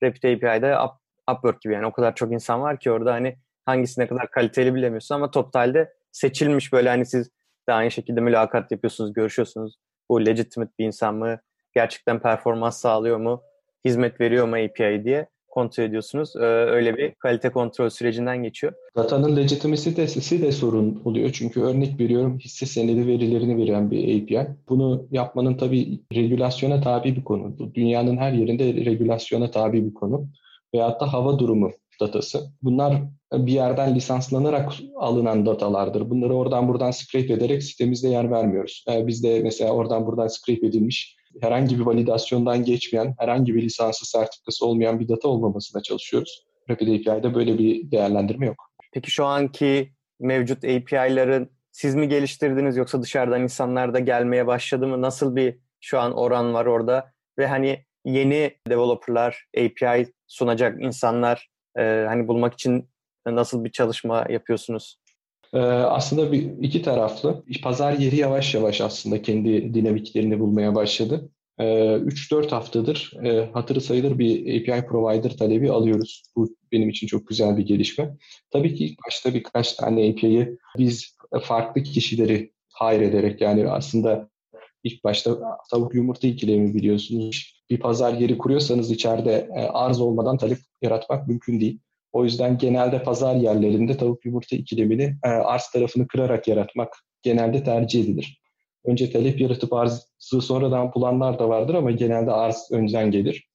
Rapid 0.03 0.23
API'de 0.23 0.77
Up, 0.79 0.91
Upwork 1.31 1.61
gibi 1.61 1.73
yani 1.73 1.85
o 1.85 1.91
kadar 1.91 2.15
çok 2.15 2.33
insan 2.33 2.61
var 2.61 2.79
ki 2.79 2.91
orada 2.91 3.13
hani 3.13 3.37
hangisi 3.65 4.01
ne 4.01 4.07
kadar 4.07 4.31
kaliteli 4.31 4.75
bilemiyorsun 4.75 5.15
ama 5.15 5.31
TopTal'de 5.31 5.93
seçilmiş 6.11 6.73
böyle 6.73 6.89
hani 6.89 7.05
siz 7.05 7.29
de 7.69 7.73
aynı 7.73 7.91
şekilde 7.91 8.21
mülakat 8.21 8.71
yapıyorsunuz, 8.71 9.13
görüşüyorsunuz. 9.13 9.75
Bu 10.09 10.25
legitimate 10.25 10.71
bir 10.79 10.85
insan 10.85 11.15
mı? 11.15 11.39
Gerçekten 11.75 12.21
performans 12.21 12.77
sağlıyor 12.77 13.17
mu? 13.17 13.41
Hizmet 13.85 14.21
veriyor 14.21 14.47
mu 14.47 14.55
API 14.55 15.03
diye. 15.05 15.27
kontrol 15.47 15.83
ediyorsunuz? 15.83 16.35
Ee, 16.35 16.39
öyle 16.45 16.97
bir 16.97 17.13
kalite 17.15 17.49
kontrol 17.49 17.89
sürecinden 17.89 18.43
geçiyor. 18.43 18.73
Datanın 18.95 19.35
legitimacy'si 19.35 20.41
de 20.41 20.51
sorun 20.51 21.01
oluyor. 21.05 21.29
Çünkü 21.33 21.61
örnek 21.61 21.99
veriyorum 21.99 22.39
hisse 22.39 22.65
senedi 22.65 23.07
verilerini 23.07 23.57
veren 23.57 23.91
bir 23.91 24.23
API. 24.23 24.47
Bunu 24.69 25.07
yapmanın 25.11 25.57
tabii 25.57 25.99
regülasyona 26.13 26.81
tabi 26.81 27.15
bir 27.15 27.23
konu. 27.23 27.73
Dünyanın 27.73 28.17
her 28.17 28.31
yerinde 28.31 28.85
regülasyona 28.85 29.51
tabi 29.51 29.85
bir 29.85 29.93
konu. 29.93 30.27
Veyahut 30.73 31.01
da 31.01 31.13
hava 31.13 31.39
durumu 31.39 31.71
datası. 32.01 32.39
Bunlar 32.61 33.01
bir 33.33 33.51
yerden 33.51 33.95
lisanslanarak 33.95 34.73
alınan 34.95 35.45
datalardır. 35.45 36.09
Bunları 36.09 36.33
oradan 36.33 36.67
buradan 36.67 36.91
scrape 36.91 37.33
ederek 37.33 37.63
sitemizde 37.63 38.07
yer 38.07 38.31
vermiyoruz. 38.31 38.85
Ee, 38.89 39.07
biz 39.07 39.23
de 39.23 39.39
mesela 39.43 39.71
oradan 39.71 40.05
buradan 40.05 40.27
scrape 40.27 40.67
edilmiş 40.67 41.17
herhangi 41.41 41.79
bir 41.79 41.85
validasyondan 41.85 42.63
geçmeyen, 42.63 43.15
herhangi 43.19 43.55
bir 43.55 43.61
lisansı 43.61 44.05
sertifikası 44.05 44.65
olmayan 44.65 44.99
bir 44.99 45.07
data 45.07 45.27
olmamasına 45.27 45.81
çalışıyoruz. 45.81 46.45
Rapid 46.69 46.87
API'de 46.87 47.33
böyle 47.33 47.57
bir 47.57 47.91
değerlendirme 47.91 48.45
yok. 48.45 48.71
Peki 48.93 49.11
şu 49.11 49.25
anki 49.25 49.91
mevcut 50.19 50.57
API'ların 50.63 51.49
siz 51.71 51.95
mi 51.95 52.07
geliştirdiniz 52.07 52.77
yoksa 52.77 53.01
dışarıdan 53.01 53.41
insanlar 53.41 53.93
da 53.93 53.99
gelmeye 53.99 54.47
başladı 54.47 54.87
mı? 54.87 55.01
Nasıl 55.01 55.35
bir 55.35 55.59
şu 55.79 55.99
an 55.99 56.17
oran 56.17 56.53
var 56.53 56.65
orada? 56.65 57.11
Ve 57.37 57.47
hani 57.47 57.85
yeni 58.05 58.51
developerlar, 58.67 59.45
API 59.57 60.13
sunacak 60.27 60.81
insanlar 60.81 61.49
e, 61.77 62.05
hani 62.07 62.27
bulmak 62.27 62.53
için 62.53 62.89
nasıl 63.25 63.63
bir 63.63 63.71
çalışma 63.71 64.25
yapıyorsunuz? 64.29 64.97
Ee, 65.53 65.59
aslında 65.59 66.31
bir 66.31 66.41
iki 66.61 66.81
taraflı. 66.81 67.43
Pazar 67.63 67.93
yeri 67.93 68.15
yavaş 68.15 68.55
yavaş 68.55 68.81
aslında 68.81 69.21
kendi 69.21 69.73
dinamiklerini 69.73 70.39
bulmaya 70.39 70.75
başladı. 70.75 71.29
3-4 71.59 72.45
ee, 72.45 72.49
haftadır 72.49 73.13
e, 73.23 73.49
hatırı 73.53 73.81
sayılır 73.81 74.19
bir 74.19 74.39
API 74.39 74.87
provider 74.87 75.37
talebi 75.37 75.71
alıyoruz. 75.71 76.23
Bu 76.35 76.55
benim 76.71 76.89
için 76.89 77.07
çok 77.07 77.27
güzel 77.27 77.57
bir 77.57 77.65
gelişme. 77.65 78.17
Tabii 78.51 78.75
ki 78.75 78.85
ilk 78.85 78.97
başta 79.07 79.33
birkaç 79.33 79.73
tane 79.73 80.09
API'yi 80.09 80.57
biz 80.77 81.17
farklı 81.41 81.83
kişileri 81.83 82.51
hire 82.81 83.05
ederek 83.05 83.41
yani 83.41 83.69
aslında 83.69 84.29
ilk 84.83 85.03
başta 85.03 85.37
tavuk 85.71 85.95
yumurta 85.95 86.27
ikilemi 86.27 86.73
biliyorsunuz. 86.73 87.63
Bir 87.69 87.79
pazar 87.79 88.13
yeri 88.13 88.37
kuruyorsanız 88.37 88.91
içeride 88.91 89.49
e, 89.55 89.59
arz 89.59 90.01
olmadan 90.01 90.37
talep 90.37 90.57
yaratmak 90.81 91.27
mümkün 91.27 91.59
değil. 91.59 91.79
O 92.13 92.23
yüzden 92.23 92.57
genelde 92.57 93.03
pazar 93.03 93.35
yerlerinde 93.35 93.97
tavuk 93.97 94.25
yumurta 94.25 94.55
ikilemini 94.55 95.15
e, 95.23 95.27
arz 95.27 95.67
tarafını 95.73 96.07
kırarak 96.07 96.47
yaratmak 96.47 96.93
genelde 97.21 97.63
tercih 97.63 98.03
edilir. 98.03 98.41
Önce 98.85 99.11
talep 99.11 99.41
yaratıp 99.41 99.73
arzı 99.73 100.01
sonradan 100.19 100.93
bulanlar 100.93 101.39
da 101.39 101.49
vardır 101.49 101.73
ama 101.73 101.91
genelde 101.91 102.31
arz 102.31 102.67
önceden 102.71 103.11
gelir. 103.11 103.47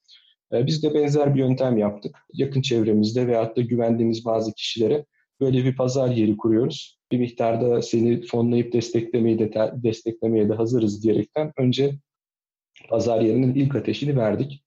E, 0.52 0.66
biz 0.66 0.82
de 0.82 0.94
benzer 0.94 1.34
bir 1.34 1.40
yöntem 1.40 1.78
yaptık. 1.78 2.16
Yakın 2.32 2.62
çevremizde 2.62 3.26
veyahut 3.26 3.56
da 3.56 3.60
güvendiğimiz 3.60 4.25
bazı 4.25 4.52
kişilere 4.52 5.04
böyle 5.40 5.64
bir 5.64 5.76
pazar 5.76 6.08
yeri 6.08 6.36
kuruyoruz. 6.36 6.98
Bir 7.12 7.18
miktarda 7.18 7.82
seni 7.82 8.22
fonlayıp 8.22 8.72
desteklemeyi 8.72 9.38
de 9.38 9.72
desteklemeye 9.75 10.48
de 10.48 10.54
hazırız 10.54 11.02
diyerekten 11.02 11.52
önce 11.58 11.94
pazar 12.88 13.20
yerinin 13.20 13.54
ilk 13.54 13.76
ateşini 13.76 14.16
verdik. 14.16 14.65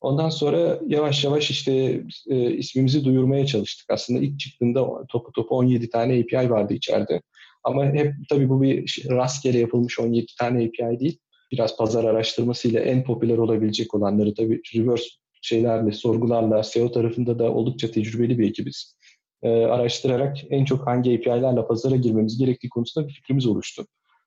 Ondan 0.00 0.28
sonra 0.28 0.78
yavaş 0.86 1.24
yavaş 1.24 1.50
işte 1.50 2.02
e, 2.26 2.50
ismimizi 2.50 3.04
duyurmaya 3.04 3.46
çalıştık. 3.46 3.90
Aslında 3.90 4.20
ilk 4.20 4.40
çıktığında 4.40 5.06
topu 5.08 5.32
topu 5.32 5.56
17 5.56 5.90
tane 5.90 6.20
API 6.20 6.50
vardı 6.50 6.74
içeride. 6.74 7.22
Ama 7.64 7.84
hep 7.84 8.14
tabii 8.28 8.48
bu 8.48 8.62
bir 8.62 9.04
rastgele 9.10 9.58
yapılmış 9.58 10.00
17 10.00 10.26
tane 10.38 10.64
API 10.64 11.00
değil. 11.00 11.18
Biraz 11.52 11.76
pazar 11.76 12.04
araştırmasıyla 12.04 12.80
en 12.80 13.04
popüler 13.04 13.38
olabilecek 13.38 13.94
olanları 13.94 14.34
tabii 14.34 14.62
reverse 14.74 15.08
şeylerle, 15.42 15.92
sorgularla, 15.92 16.62
SEO 16.62 16.92
tarafında 16.92 17.38
da 17.38 17.52
oldukça 17.52 17.90
tecrübeli 17.90 18.38
bir 18.38 18.48
ekibiz. 18.48 18.96
E, 19.42 19.48
araştırarak 19.48 20.36
en 20.50 20.64
çok 20.64 20.86
hangi 20.86 21.14
API'lerle 21.14 21.66
pazara 21.66 21.96
girmemiz 21.96 22.38
gerektiği 22.38 22.68
konusunda 22.68 23.08
bir 23.08 23.12
fikrimiz 23.12 23.46
oluştu. 23.46 23.86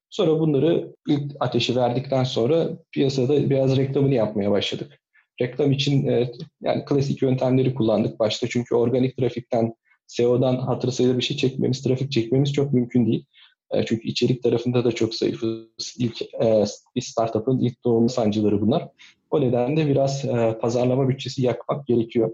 Sonra 0.09 0.39
bunları 0.39 0.95
ilk 1.07 1.31
ateşi 1.39 1.75
verdikten 1.75 2.23
sonra 2.23 2.69
piyasada 2.91 3.49
biraz 3.49 3.77
reklamını 3.77 4.13
yapmaya 4.13 4.51
başladık. 4.51 5.01
Reklam 5.41 5.71
için 5.71 6.07
e, 6.07 6.31
yani 6.61 6.85
klasik 6.85 7.21
yöntemleri 7.21 7.75
kullandık 7.75 8.19
başta 8.19 8.47
çünkü 8.47 8.75
organik 8.75 9.17
trafikten 9.17 9.73
SEO'dan 10.07 10.55
hatır 10.57 10.91
sayılı 10.91 11.17
bir 11.17 11.23
şey 11.23 11.37
çekmemiz, 11.37 11.81
trafik 11.83 12.11
çekmemiz 12.11 12.53
çok 12.53 12.73
mümkün 12.73 13.05
değil. 13.05 13.25
E, 13.71 13.85
çünkü 13.85 14.07
içerik 14.07 14.43
tarafında 14.43 14.85
da 14.85 14.91
çok 14.91 15.15
zayıfız. 15.15 15.95
İlk 15.97 16.21
e, 16.21 16.65
bir 16.95 17.01
startup'ın 17.01 17.59
ilk 17.59 17.83
doğum 17.83 18.09
sancıları 18.09 18.61
bunlar. 18.61 18.87
O 19.31 19.41
nedenle 19.41 19.87
biraz 19.87 20.25
e, 20.25 20.57
pazarlama 20.61 21.09
bütçesi 21.09 21.41
yakmak 21.41 21.87
gerekiyor. 21.87 22.31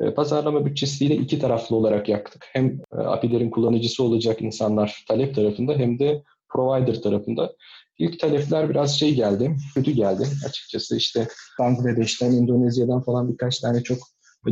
E, 0.00 0.14
pazarlama 0.14 0.66
bütçesiyle 0.66 1.16
iki 1.16 1.38
taraflı 1.38 1.76
olarak 1.76 2.08
yaktık. 2.08 2.46
Hem 2.52 2.80
e, 2.92 2.96
API'lerin 2.96 3.50
kullanıcısı 3.50 4.04
olacak 4.04 4.42
insanlar 4.42 5.04
talep 5.08 5.34
tarafında 5.34 5.74
hem 5.74 5.98
de 5.98 6.22
provider 6.48 7.02
tarafında. 7.02 7.52
İlk 7.98 8.20
talepler 8.20 8.70
biraz 8.70 8.98
şey 8.98 9.14
geldi, 9.14 9.56
kötü 9.74 9.90
geldi 9.90 10.26
açıkçası. 10.48 10.96
İşte 10.96 11.28
Bangladeş'ten, 11.58 12.32
Endonezya'dan 12.32 13.02
falan 13.02 13.32
birkaç 13.32 13.58
tane 13.58 13.82
çok 13.82 13.98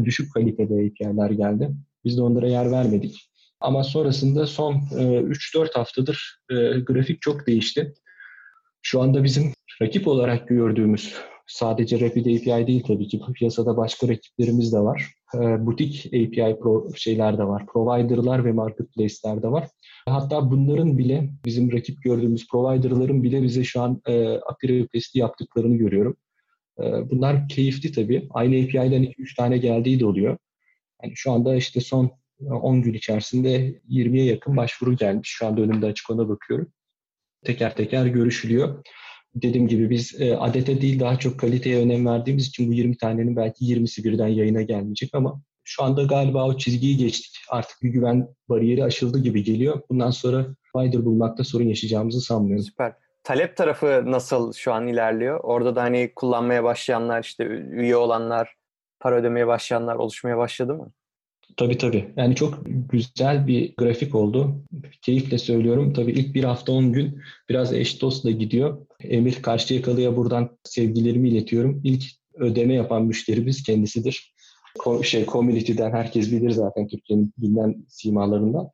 düşük 0.04 0.35
kalitede 0.35 0.74
API'ler 0.74 1.30
geldi. 1.30 1.70
Biz 2.04 2.16
de 2.16 2.22
onlara 2.22 2.48
yer 2.48 2.70
vermedik. 2.70 3.30
Ama 3.61 3.85
sonrasında 3.85 4.46
son 4.46 4.74
3-4 4.74 5.68
e, 5.68 5.72
haftadır 5.74 6.40
e, 6.50 6.54
grafik 6.80 7.22
çok 7.22 7.46
değişti. 7.46 7.94
Şu 8.83 9.00
anda 9.00 9.24
bizim 9.24 9.52
rakip 9.83 10.09
olarak 10.09 10.48
gördüğümüz 10.48 11.14
sadece 11.46 12.00
Rapid 12.00 12.26
API 12.26 12.66
değil 12.66 12.85
tabii 12.87 13.09
ki 13.09 13.20
piyasada 13.35 13.76
başka 13.76 14.09
rakiplerimiz 14.09 14.72
de 14.72 14.78
var. 14.78 15.14
E, 15.35 15.66
butik 15.66 16.07
API 16.07 16.59
pro 16.61 16.94
şeyler 16.94 17.38
de 17.38 17.44
var. 17.44 17.66
Provider'lar 17.66 18.44
ve 18.44 18.53
marketplace'ler 18.53 19.42
de 19.42 19.51
var. 19.51 19.68
Hatta 20.09 20.51
bunların 20.51 20.99
bile 20.99 21.31
bizim 21.44 21.73
rakip 21.73 22.03
gördüğümüz 22.03 22.49
provider'ların 22.49 23.23
bile 23.23 23.42
bize 23.42 23.64
şu 23.64 23.83
an 23.83 24.03
e, 24.07 24.29
API 24.29 24.68
request'i 24.68 25.18
yaptıklarını 25.18 25.77
görüyorum. 25.77 26.16
E, 26.81 27.11
bunlar 27.11 27.49
keyifli 27.49 27.92
tabii. 27.92 28.29
Aynı 28.31 28.55
API'den 28.55 29.03
2-3 29.05 29.37
tane 29.37 29.59
geldiği 29.59 30.01
de 30.01 30.07
oluyor. 30.07 30.38
Yani 31.03 31.12
şu 31.16 31.33
anda 31.33 31.55
işte 31.57 31.81
son 31.81 32.11
10 32.40 32.83
gün 32.83 32.94
içerisinde 32.94 33.81
20'ye 33.90 34.25
yakın 34.25 34.57
başvuru 34.57 34.97
gelmiş. 34.97 35.29
Şu 35.29 35.47
anda 35.47 35.61
önümde 35.61 35.87
açık 35.87 36.11
ona 36.11 36.29
bakıyorum. 36.29 36.73
Teker 37.44 37.77
teker 37.77 38.07
görüşülüyor. 38.07 38.85
Dediğim 39.35 39.68
gibi 39.68 39.90
biz 39.90 40.20
e, 40.20 40.37
adete 40.37 40.81
değil 40.81 41.01
daha 41.01 41.18
çok 41.18 41.40
kaliteye 41.40 41.79
önem 41.79 42.07
verdiğimiz 42.07 42.47
için 42.47 42.68
bu 42.68 42.73
20 42.73 42.97
tanenin 42.97 43.37
belki 43.37 43.64
20'si 43.64 44.05
birden 44.05 44.29
yayına 44.29 44.62
gelmeyecek 44.62 45.11
ama 45.12 45.40
şu 45.64 45.83
anda 45.83 46.03
galiba 46.03 46.47
o 46.47 46.57
çizgiyi 46.57 46.97
geçtik. 46.97 47.37
Artık 47.51 47.83
bir 47.83 47.88
güven 47.88 48.29
bariyeri 48.49 48.85
aşıldı 48.85 49.18
gibi 49.18 49.44
geliyor. 49.44 49.81
Bundan 49.90 50.11
sonra 50.11 50.47
provider 50.73 51.05
bulmakta 51.05 51.44
sorun 51.44 51.64
yaşayacağımızı 51.64 52.20
sanmıyorum. 52.20 52.64
Süper. 52.64 52.92
Talep 53.25 53.57
tarafı 53.57 54.03
nasıl 54.07 54.53
şu 54.53 54.73
an 54.73 54.87
ilerliyor? 54.87 55.40
Orada 55.42 55.77
da 55.77 55.83
hani 55.83 56.12
kullanmaya 56.16 56.64
başlayanlar, 56.64 57.23
işte 57.23 57.44
üye 57.44 57.97
olanlar, 57.97 58.55
para 59.01 59.16
ödemeye 59.16 59.47
başlayanlar 59.47 59.97
oluşmaya 59.97 60.38
başladı 60.38 60.75
mı? 60.75 60.92
Tabii 61.57 61.78
tabii. 61.78 62.14
Yani 62.16 62.35
çok 62.35 62.62
güzel 62.66 63.46
bir 63.46 63.74
grafik 63.76 64.14
oldu. 64.14 64.64
Keyifle 65.02 65.38
söylüyorum. 65.38 65.92
Tabii 65.92 66.12
ilk 66.12 66.35
bir 66.35 66.44
hafta 66.44 66.72
10 66.72 66.92
gün 66.92 67.22
biraz 67.48 67.72
eş 67.72 68.02
dostla 68.02 68.30
gidiyor. 68.30 68.87
Emir 69.00 69.42
Karşıyakalı'ya 69.42 70.16
buradan 70.16 70.59
sevgilerimi 70.64 71.28
iletiyorum. 71.28 71.80
İlk 71.85 72.04
ödeme 72.35 72.74
yapan 72.74 73.04
müşterimiz 73.04 73.62
kendisidir. 73.62 74.35
Şey, 75.02 75.26
community'den 75.26 75.90
herkes 75.90 76.33
bilir 76.33 76.50
zaten 76.50 76.88
Türkiye'nin 76.88 77.33
bilinen 77.38 77.85
simalarından. 77.88 78.70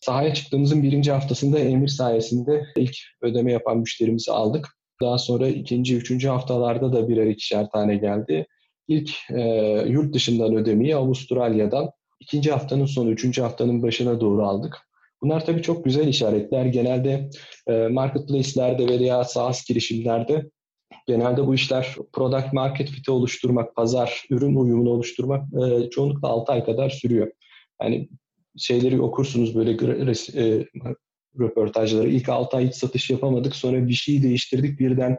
Sahaya 0.00 0.34
çıktığımızın 0.34 0.82
birinci 0.82 1.12
haftasında 1.12 1.58
Emir 1.58 1.88
sayesinde 1.88 2.66
ilk 2.76 2.96
ödeme 3.22 3.52
yapan 3.52 3.78
müşterimizi 3.78 4.32
aldık. 4.32 4.68
Daha 5.02 5.18
sonra 5.18 5.48
ikinci, 5.48 5.96
üçüncü 5.96 6.28
haftalarda 6.28 6.92
da 6.92 7.08
birer 7.08 7.26
ikişer 7.26 7.70
tane 7.70 7.96
geldi. 7.96 8.46
İlk 8.88 9.10
e, 9.30 9.40
yurt 9.88 10.14
dışından 10.14 10.54
ödemeyi 10.54 10.96
Avustralya'dan 10.96 11.90
ikinci 12.20 12.50
haftanın 12.50 12.86
sonu, 12.86 13.10
üçüncü 13.10 13.42
haftanın 13.42 13.82
başına 13.82 14.20
doğru 14.20 14.46
aldık. 14.46 14.88
Bunlar 15.22 15.46
tabii 15.46 15.62
çok 15.62 15.84
güzel 15.84 16.08
işaretler. 16.08 16.66
Genelde 16.66 17.30
e, 17.66 17.72
marketplace'lerde 17.72 18.86
veya 18.88 19.24
SaaS 19.24 19.64
girişimlerde 19.68 20.50
genelde 21.06 21.46
bu 21.46 21.54
işler 21.54 21.96
product 22.12 22.52
market 22.52 22.90
fit'i 22.90 23.10
oluşturmak, 23.10 23.76
pazar, 23.76 24.24
ürün 24.30 24.54
uyumunu 24.54 24.90
oluşturmak 24.90 25.44
e, 25.54 25.90
çoğunlukla 25.90 26.28
6 26.28 26.52
ay 26.52 26.64
kadar 26.64 26.90
sürüyor. 26.90 27.30
Yani 27.82 28.08
şeyleri 28.56 29.00
okursunuz 29.00 29.54
böyle 29.54 29.70
e, 29.70 30.66
röportajları. 31.38 32.08
İlk 32.08 32.28
6 32.28 32.56
ay 32.56 32.68
hiç 32.68 32.74
satış 32.74 33.10
yapamadık. 33.10 33.56
Sonra 33.56 33.88
bir 33.88 33.92
şeyi 33.92 34.22
değiştirdik. 34.22 34.80
Birden 34.80 35.18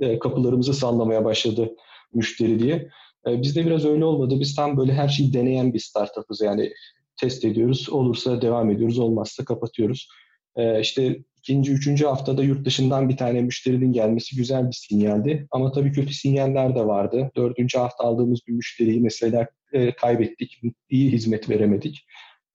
e, 0.00 0.18
kapılarımızı 0.18 0.74
sallamaya 0.74 1.24
başladı 1.24 1.76
müşteri 2.14 2.58
diye. 2.58 2.88
E, 3.26 3.42
bizde 3.42 3.66
biraz 3.66 3.84
öyle 3.84 4.04
olmadı. 4.04 4.40
Biz 4.40 4.54
tam 4.54 4.76
böyle 4.76 4.92
her 4.92 5.08
şeyi 5.08 5.32
deneyen 5.32 5.74
bir 5.74 5.78
startup'ız. 5.78 6.40
Yani 6.40 6.72
test 7.20 7.44
ediyoruz. 7.44 7.88
Olursa 7.90 8.42
devam 8.42 8.70
ediyoruz. 8.70 8.98
Olmazsa 8.98 9.44
kapatıyoruz. 9.44 10.08
E, 10.56 10.80
işte 10.80 11.18
ikinci, 11.38 11.72
üçüncü 11.72 12.06
haftada 12.06 12.42
yurt 12.42 12.66
dışından 12.66 13.08
bir 13.08 13.16
tane 13.16 13.40
müşterinin 13.40 13.92
gelmesi 13.92 14.36
güzel 14.36 14.68
bir 14.68 14.72
sinyaldi. 14.72 15.46
Ama 15.50 15.72
tabii 15.72 15.92
kötü 15.92 16.14
sinyaller 16.14 16.74
de 16.74 16.86
vardı. 16.86 17.30
Dördüncü 17.36 17.78
hafta 17.78 18.04
aldığımız 18.04 18.40
bir 18.48 18.52
müşteriyi 18.52 19.00
mesela 19.00 19.48
e, 19.72 19.92
kaybettik. 19.92 20.60
İyi 20.90 21.12
hizmet 21.12 21.50
veremedik. 21.50 22.06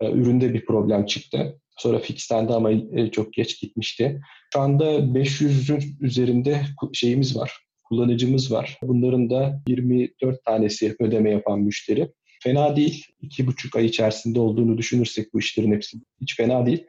E, 0.01 0.11
üründe 0.11 0.53
bir 0.53 0.65
problem 0.65 1.05
çıktı. 1.05 1.59
Sonra 1.77 1.99
fixlendi 1.99 2.53
ama 2.53 2.71
e, 2.71 3.11
çok 3.11 3.33
geç 3.33 3.61
gitmişti. 3.61 4.21
Şu 4.53 4.59
anda 4.59 4.85
500'ün 4.85 5.97
üzerinde 6.01 6.61
şeyimiz 6.93 7.37
var, 7.37 7.64
kullanıcımız 7.89 8.51
var. 8.51 8.79
Bunların 8.83 9.29
da 9.29 9.61
24 9.67 10.45
tanesi 10.45 10.95
ödeme 10.99 11.31
yapan 11.31 11.59
müşteri. 11.59 12.11
Fena 12.43 12.75
değil. 12.75 13.05
İki 13.21 13.47
buçuk 13.47 13.75
ay 13.75 13.85
içerisinde 13.85 14.39
olduğunu 14.39 14.77
düşünürsek 14.77 15.33
bu 15.33 15.39
işlerin 15.39 15.71
hepsi 15.71 15.97
hiç 16.21 16.37
fena 16.37 16.65
değil. 16.65 16.85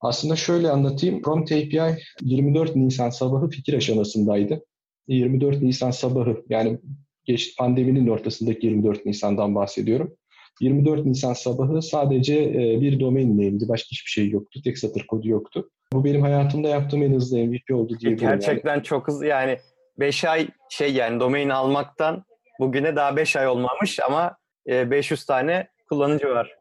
Aslında 0.00 0.36
şöyle 0.36 0.70
anlatayım. 0.70 1.22
Prompt 1.22 1.52
API 1.52 1.96
24 2.22 2.76
Nisan 2.76 3.10
sabahı 3.10 3.48
fikir 3.48 3.74
aşamasındaydı. 3.74 4.64
24 5.08 5.62
Nisan 5.62 5.90
sabahı 5.90 6.44
yani 6.48 6.78
geç 7.24 7.56
pandeminin 7.56 8.06
ortasındaki 8.06 8.66
24 8.66 9.06
Nisan'dan 9.06 9.54
bahsediyorum. 9.54 10.16
24 10.60 11.06
Nisan 11.06 11.32
sabahı 11.32 11.82
sadece 11.82 12.42
e, 12.42 12.80
bir 12.80 13.00
domain 13.00 13.30
name'di. 13.30 13.68
Başka 13.68 13.88
hiçbir 13.90 14.10
şey 14.10 14.30
yoktu. 14.30 14.60
Tek 14.64 14.78
satır 14.78 15.06
kodu 15.06 15.28
yoktu. 15.28 15.70
Bu 15.92 16.04
benim 16.04 16.22
hayatımda 16.22 16.68
yaptığım 16.68 17.02
en 17.02 17.14
hızlı 17.14 17.38
MVP 17.38 17.74
oldu 17.74 17.98
diyebilirim. 18.00 18.30
Gerçekten 18.30 18.74
yani. 18.74 18.82
çok 18.82 19.08
hızlı 19.08 19.26
yani 19.26 19.58
5 20.00 20.24
ay 20.24 20.48
şey 20.68 20.94
yani 20.94 21.20
domain 21.20 21.48
almaktan 21.48 22.24
bugüne 22.60 22.96
daha 22.96 23.16
5 23.16 23.36
ay 23.36 23.48
olmamış 23.48 24.00
ama 24.00 24.36
500 24.66 25.22
e, 25.22 25.26
tane 25.26 25.68
kullanıcı 25.88 26.28
var. 26.28 26.56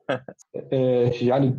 ee, 0.72 0.78
yani 1.22 1.54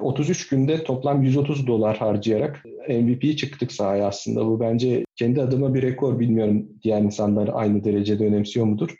33 0.00 0.52
e, 0.52 0.56
günde 0.56 0.84
toplam 0.84 1.22
130 1.22 1.66
dolar 1.66 1.96
harcayarak 1.96 2.64
MVP 2.88 3.38
çıktık 3.38 3.72
sahaya 3.72 4.06
aslında. 4.06 4.46
Bu 4.46 4.60
bence 4.60 5.04
kendi 5.16 5.42
adıma 5.42 5.74
bir 5.74 5.82
rekor 5.82 6.18
bilmiyorum 6.18 6.66
diğer 6.82 7.00
insanlar 7.00 7.50
aynı 7.52 7.84
derecede 7.84 8.26
önemsiyor 8.26 8.66
mudur? 8.66 8.94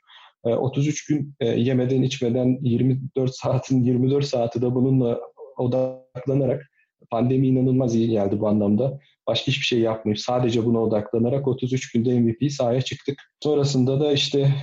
33 0.44 1.11
e, 1.11 1.14
gün 1.14 1.35
yemeden 1.40 2.03
içmeden 2.03 2.59
24 2.62 3.35
saatin 3.35 3.83
24 3.83 4.25
saati 4.25 4.62
de 4.62 4.75
bununla 4.75 5.20
odaklanarak 5.57 6.62
pandemi 7.11 7.47
inanılmaz 7.47 7.94
iyi 7.94 8.09
geldi 8.09 8.40
bu 8.40 8.49
anlamda. 8.49 8.99
Başka 9.26 9.46
hiçbir 9.46 9.64
şey 9.64 9.80
yapmayıp 9.80 10.18
sadece 10.18 10.64
buna 10.64 10.82
odaklanarak 10.82 11.48
33 11.48 11.92
günde 11.92 12.20
MVP 12.20 12.52
sahaya 12.52 12.82
çıktık. 12.82 13.22
Sonrasında 13.42 14.00
da 14.00 14.12
işte 14.12 14.54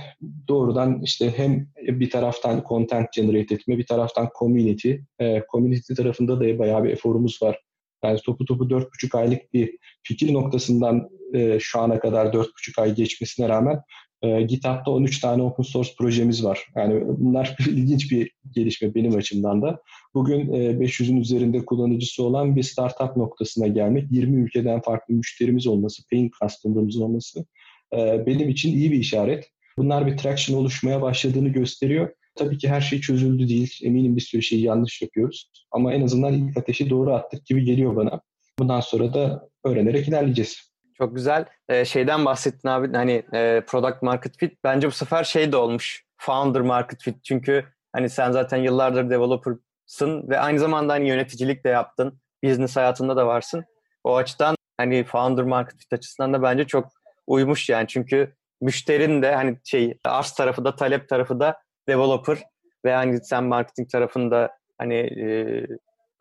doğrudan 0.48 1.00
işte 1.02 1.32
hem 1.36 1.68
bir 1.82 2.10
taraftan 2.10 2.64
content 2.68 3.12
generate 3.12 3.54
etme, 3.54 3.78
bir 3.78 3.86
taraftan 3.86 4.28
community. 4.38 4.94
E, 5.20 5.42
community 5.52 5.94
tarafında 5.94 6.40
da 6.40 6.58
bayağı 6.58 6.84
bir 6.84 6.90
eforumuz 6.90 7.42
var. 7.42 7.58
Yani 8.04 8.18
topu 8.18 8.44
topu 8.44 8.64
4,5 8.64 9.18
aylık 9.18 9.52
bir 9.52 9.78
fikir 10.02 10.32
noktasından 10.32 11.08
e, 11.34 11.58
şu 11.60 11.80
ana 11.80 12.00
kadar 12.00 12.26
4,5 12.26 12.80
ay 12.80 12.94
geçmesine 12.94 13.48
rağmen 13.48 13.80
e, 14.22 14.42
GitHub'da 14.42 14.90
13 14.90 15.20
tane 15.20 15.42
open 15.42 15.62
source 15.62 15.90
projemiz 15.98 16.44
var. 16.44 16.66
Yani 16.76 17.04
bunlar 17.06 17.56
ilginç 17.68 18.10
bir 18.10 18.30
gelişme 18.54 18.94
benim 18.94 19.16
açımdan 19.16 19.62
da. 19.62 19.80
Bugün 20.14 20.52
e, 20.52 20.58
500'ün 20.58 21.16
üzerinde 21.16 21.64
kullanıcısı 21.64 22.24
olan 22.24 22.56
bir 22.56 22.62
startup 22.62 23.16
noktasına 23.16 23.66
gelmek, 23.66 24.12
20 24.12 24.42
ülkeden 24.42 24.80
farklı 24.80 25.14
müşterimiz 25.14 25.66
olması, 25.66 26.02
paying 26.08 26.32
customer'ımız 26.42 26.96
olması 26.96 27.44
e, 27.92 28.26
benim 28.26 28.48
için 28.48 28.72
iyi 28.72 28.92
bir 28.92 28.98
işaret. 28.98 29.48
Bunlar 29.76 30.06
bir 30.06 30.16
traction 30.16 30.58
oluşmaya 30.58 31.02
başladığını 31.02 31.48
gösteriyor. 31.48 32.10
Tabii 32.34 32.58
ki 32.58 32.68
her 32.68 32.80
şey 32.80 33.00
çözüldü 33.00 33.48
değil. 33.48 33.78
Eminim 33.82 34.16
bir 34.16 34.20
sürü 34.20 34.42
şeyi 34.42 34.62
yanlış 34.62 35.02
yapıyoruz. 35.02 35.50
Ama 35.70 35.94
en 35.94 36.02
azından 36.02 36.34
ilk 36.34 36.56
ateşi 36.56 36.90
doğru 36.90 37.14
attık 37.14 37.46
gibi 37.46 37.64
geliyor 37.64 37.96
bana. 37.96 38.20
Bundan 38.58 38.80
sonra 38.80 39.14
da 39.14 39.48
öğrenerek 39.64 40.08
ilerleyeceğiz. 40.08 40.71
Çok 41.02 41.14
güzel. 41.14 41.44
Ee, 41.68 41.84
şeyden 41.84 42.24
bahsettin 42.24 42.68
abi 42.68 42.92
hani 42.92 43.22
e, 43.32 43.62
product 43.66 44.02
market 44.02 44.38
fit. 44.38 44.58
Bence 44.64 44.86
bu 44.86 44.90
sefer 44.90 45.24
şey 45.24 45.52
de 45.52 45.56
olmuş. 45.56 46.04
Founder 46.16 46.62
market 46.62 47.02
fit. 47.02 47.24
Çünkü 47.24 47.64
hani 47.92 48.10
sen 48.10 48.30
zaten 48.32 48.56
yıllardır 48.56 49.10
developer'sın 49.10 50.28
ve 50.28 50.38
aynı 50.40 50.58
zamanda 50.58 50.92
hani 50.92 51.08
yöneticilik 51.08 51.64
de 51.64 51.68
yaptın. 51.68 52.20
Business 52.44 52.76
hayatında 52.76 53.16
da 53.16 53.26
varsın. 53.26 53.64
O 54.04 54.16
açıdan 54.16 54.56
hani 54.76 55.04
founder 55.04 55.44
market 55.44 55.80
fit 55.80 55.92
açısından 55.92 56.32
da 56.32 56.42
bence 56.42 56.66
çok 56.66 56.88
uymuş 57.26 57.68
yani. 57.68 57.88
Çünkü 57.88 58.34
müşterin 58.60 59.22
de 59.22 59.34
hani 59.34 59.56
şey 59.64 59.98
arz 60.04 60.32
tarafı 60.32 60.64
da 60.64 60.76
talep 60.76 61.08
tarafı 61.08 61.40
da 61.40 61.62
developer 61.88 62.38
ve 62.84 62.94
hani 62.94 63.24
sen 63.24 63.44
marketing 63.44 63.90
tarafında 63.90 64.56
hani 64.78 64.94
e, 64.94 65.66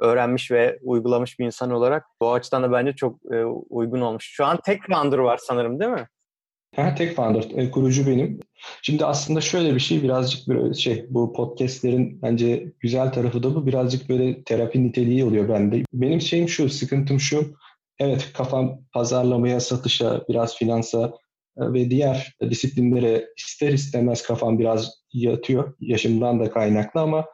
öğrenmiş 0.01 0.51
ve 0.51 0.79
uygulamış 0.83 1.39
bir 1.39 1.45
insan 1.45 1.71
olarak 1.71 2.05
bu 2.21 2.33
açıdan 2.33 2.63
da 2.63 2.71
bence 2.71 2.93
çok 2.95 3.33
e, 3.33 3.43
uygun 3.69 4.01
olmuş. 4.01 4.31
Şu 4.33 4.45
an 4.45 4.59
tek 4.65 4.81
founder 4.87 5.17
var 5.17 5.39
sanırım 5.43 5.79
değil 5.79 5.91
mi? 5.91 6.07
Ha, 6.75 6.95
tek 6.95 7.15
founder, 7.15 7.45
e, 7.55 7.71
kurucu 7.71 8.07
benim. 8.07 8.39
Şimdi 8.81 9.05
aslında 9.05 9.41
şöyle 9.41 9.75
bir 9.75 9.79
şey 9.79 10.03
birazcık 10.03 10.47
böyle 10.47 10.73
şey 10.73 11.05
bu 11.09 11.33
podcastlerin 11.33 12.21
bence 12.21 12.73
güzel 12.79 13.11
tarafı 13.11 13.43
da 13.43 13.55
bu 13.55 13.67
birazcık 13.67 14.09
böyle 14.09 14.43
terapi 14.43 14.83
niteliği 14.83 15.25
oluyor 15.25 15.49
bende. 15.49 15.83
Benim 15.93 16.21
şeyim 16.21 16.49
şu, 16.49 16.69
sıkıntım 16.69 17.19
şu. 17.19 17.55
Evet 17.99 18.29
kafam 18.33 18.79
pazarlamaya, 18.93 19.59
satışa, 19.59 20.21
biraz 20.29 20.55
finansa 20.55 21.13
e, 21.57 21.73
ve 21.73 21.89
diğer 21.89 22.35
disiplinlere 22.49 23.25
ister 23.37 23.73
istemez 23.73 24.23
kafam 24.23 24.59
biraz 24.59 24.91
yatıyor. 25.13 25.73
Yaşımdan 25.79 26.39
da 26.39 26.51
kaynaklı 26.51 27.01
ama 27.01 27.25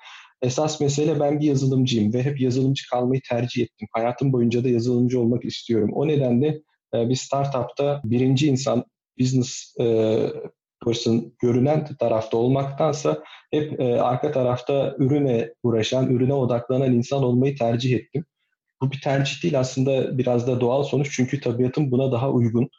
Esas 0.42 0.82
mesele 0.82 1.20
ben 1.20 1.40
bir 1.40 1.46
yazılımcıyım 1.46 2.14
ve 2.14 2.24
hep 2.24 2.42
yazılımcı 2.42 2.90
kalmayı 2.90 3.22
tercih 3.30 3.64
ettim. 3.64 3.88
Hayatım 3.92 4.34
boyunca 4.34 4.64
da 4.64 4.70
yazılımcı 4.70 5.20
olmak 5.20 5.46
istiyorum. 5.46 5.90
O 5.94 6.08
nedenle 6.08 6.48
e, 6.94 7.10
bir 7.10 7.16
startupta 7.16 8.02
birinci 8.04 8.48
insan 8.48 8.86
business 9.20 9.76
e, 9.80 10.18
person 10.86 11.34
görünen 11.40 11.88
tarafta 12.00 12.38
olmaktansa 12.38 13.24
hep 13.52 13.80
e, 13.80 14.02
arka 14.02 14.32
tarafta 14.32 14.96
ürüne 15.00 15.54
uğraşan, 15.64 16.10
ürüne 16.10 16.34
odaklanan 16.34 16.94
insan 16.94 17.24
olmayı 17.24 17.56
tercih 17.56 17.96
ettim. 17.96 18.26
Bu 18.82 18.92
bir 18.92 19.02
tercih 19.02 19.44
değil 19.44 19.60
aslında 19.60 20.18
biraz 20.18 20.48
da 20.48 20.62
doğal 20.62 20.84
sonuç 20.84 21.16
çünkü 21.16 21.42
tabiatım 21.42 21.92
buna 21.92 22.12
daha 22.12 22.32
uygun. 22.32 22.70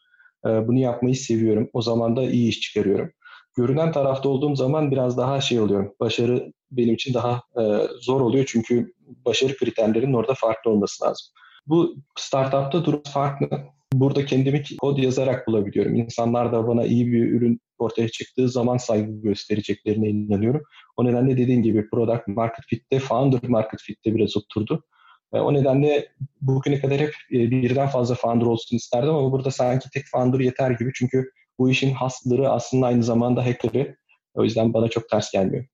Bunu 0.44 0.78
yapmayı 0.78 1.16
seviyorum. 1.16 1.70
O 1.72 1.82
zaman 1.82 2.16
da 2.16 2.22
iyi 2.22 2.48
iş 2.48 2.60
çıkarıyorum 2.60 3.12
görünen 3.58 3.92
tarafta 3.92 4.28
olduğum 4.28 4.56
zaman 4.56 4.90
biraz 4.90 5.18
daha 5.18 5.40
şey 5.40 5.60
oluyor. 5.60 5.90
Başarı 6.00 6.52
benim 6.70 6.94
için 6.94 7.14
daha 7.14 7.42
e, 7.60 7.62
zor 8.00 8.20
oluyor 8.20 8.44
çünkü 8.48 8.92
başarı 9.26 9.56
kriterlerinin 9.56 10.12
orada 10.12 10.34
farklı 10.34 10.70
olması 10.70 11.04
lazım. 11.04 11.26
Bu 11.66 11.96
startupta 12.18 12.84
durum 12.84 13.02
farklı. 13.12 13.48
Burada 13.92 14.24
kendimi 14.24 14.62
kod 14.80 14.98
yazarak 14.98 15.48
bulabiliyorum. 15.48 15.94
İnsanlar 15.94 16.52
da 16.52 16.68
bana 16.68 16.84
iyi 16.84 17.12
bir 17.12 17.32
ürün 17.32 17.60
ortaya 17.78 18.08
çıktığı 18.08 18.48
zaman 18.48 18.76
saygı 18.76 19.12
göstereceklerine 19.12 20.08
inanıyorum. 20.08 20.62
O 20.96 21.04
nedenle 21.04 21.36
dediğim 21.36 21.62
gibi 21.62 21.90
product 21.90 22.28
market 22.28 22.64
fit'te, 22.68 22.98
founder 22.98 23.48
market 23.48 23.80
fit'te 23.80 24.14
biraz 24.14 24.36
oturdu. 24.36 24.84
E, 25.34 25.38
o 25.38 25.54
nedenle 25.54 26.08
bugüne 26.40 26.80
kadar 26.80 26.98
hep 26.98 27.14
e, 27.32 27.50
birden 27.50 27.88
fazla 27.88 28.14
founder 28.14 28.46
olsun 28.46 28.76
isterdim 28.76 29.14
ama 29.14 29.32
burada 29.32 29.50
sanki 29.50 29.90
tek 29.90 30.04
founder 30.12 30.40
yeter 30.40 30.70
gibi. 30.70 30.90
Çünkü 30.94 31.30
bu 31.58 31.70
işin 31.70 31.94
hasları 31.94 32.50
aslında 32.50 32.86
aynı 32.86 33.02
zamanda 33.02 33.46
hacker'ı. 33.46 33.96
O 34.34 34.44
yüzden 34.44 34.74
bana 34.74 34.88
çok 34.88 35.08
ters 35.08 35.32
gelmiyor. 35.32 35.64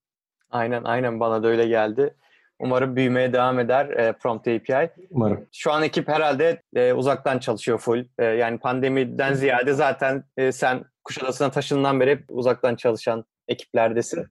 Aynen 0.50 0.84
aynen 0.84 1.20
bana 1.20 1.42
da 1.42 1.48
öyle 1.48 1.66
geldi. 1.66 2.14
Umarım 2.58 2.96
büyümeye 2.96 3.32
devam 3.32 3.58
eder 3.58 3.86
e, 3.86 4.12
Prompt 4.12 4.48
API. 4.48 4.90
Umarım. 5.10 5.46
Şu 5.52 5.72
an 5.72 5.82
ekip 5.82 6.08
herhalde 6.08 6.62
e, 6.76 6.92
uzaktan 6.92 7.38
çalışıyor 7.38 7.78
full. 7.78 8.04
E, 8.18 8.24
yani 8.24 8.58
pandemiden 8.58 9.34
ziyade 9.34 9.72
zaten 9.72 10.24
e, 10.36 10.52
sen 10.52 10.84
Kuşadası'na 11.04 11.50
taşındığından 11.50 12.00
beri 12.00 12.10
hep 12.10 12.24
uzaktan 12.28 12.76
çalışan 12.76 13.24
ekiplerdesin. 13.48 14.26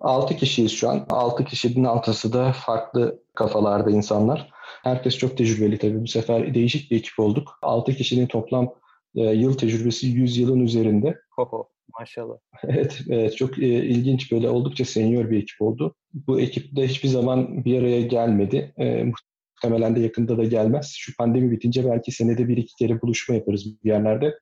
6 0.00 0.36
kişiyiz 0.36 0.72
şu 0.72 0.88
an. 0.88 1.06
6 1.10 1.44
kişinin 1.44 1.84
altısı 1.84 2.32
da 2.32 2.52
farklı 2.52 3.18
kafalarda 3.34 3.90
insanlar. 3.90 4.48
Herkes 4.82 5.18
çok 5.18 5.38
tecrübeli 5.38 5.78
tabii. 5.78 6.02
Bu 6.02 6.06
sefer 6.06 6.54
değişik 6.54 6.90
bir 6.90 6.96
ekip 6.96 7.18
olduk. 7.18 7.58
6 7.62 7.92
kişinin 7.92 8.26
toplam 8.26 8.74
e, 9.14 9.22
yıl 9.22 9.58
tecrübesi 9.58 10.06
100 10.06 10.38
yılın 10.38 10.60
üzerinde. 10.60 11.18
Oho, 11.38 11.68
maşallah. 11.98 12.36
evet, 12.64 13.00
evet 13.10 13.36
çok 13.36 13.58
e, 13.58 13.66
ilginç 13.66 14.32
böyle 14.32 14.50
oldukça 14.50 14.84
senior 14.84 15.30
bir 15.30 15.42
ekip 15.42 15.62
oldu. 15.62 15.94
Bu 16.12 16.40
ekip 16.40 16.76
de 16.76 16.88
hiçbir 16.88 17.08
zaman 17.08 17.64
bir 17.64 17.80
araya 17.80 18.00
gelmedi. 18.00 18.74
E, 18.78 19.04
muhtemelen 19.04 19.96
de 19.96 20.00
yakında 20.00 20.38
da 20.38 20.44
gelmez. 20.44 20.94
Şu 20.96 21.16
pandemi 21.16 21.50
bitince 21.50 21.84
belki 21.84 22.12
senede 22.12 22.48
bir 22.48 22.56
iki 22.56 22.74
kere 22.76 23.02
buluşma 23.02 23.34
yaparız 23.34 23.84
bir 23.84 23.90
yerlerde. 23.90 24.34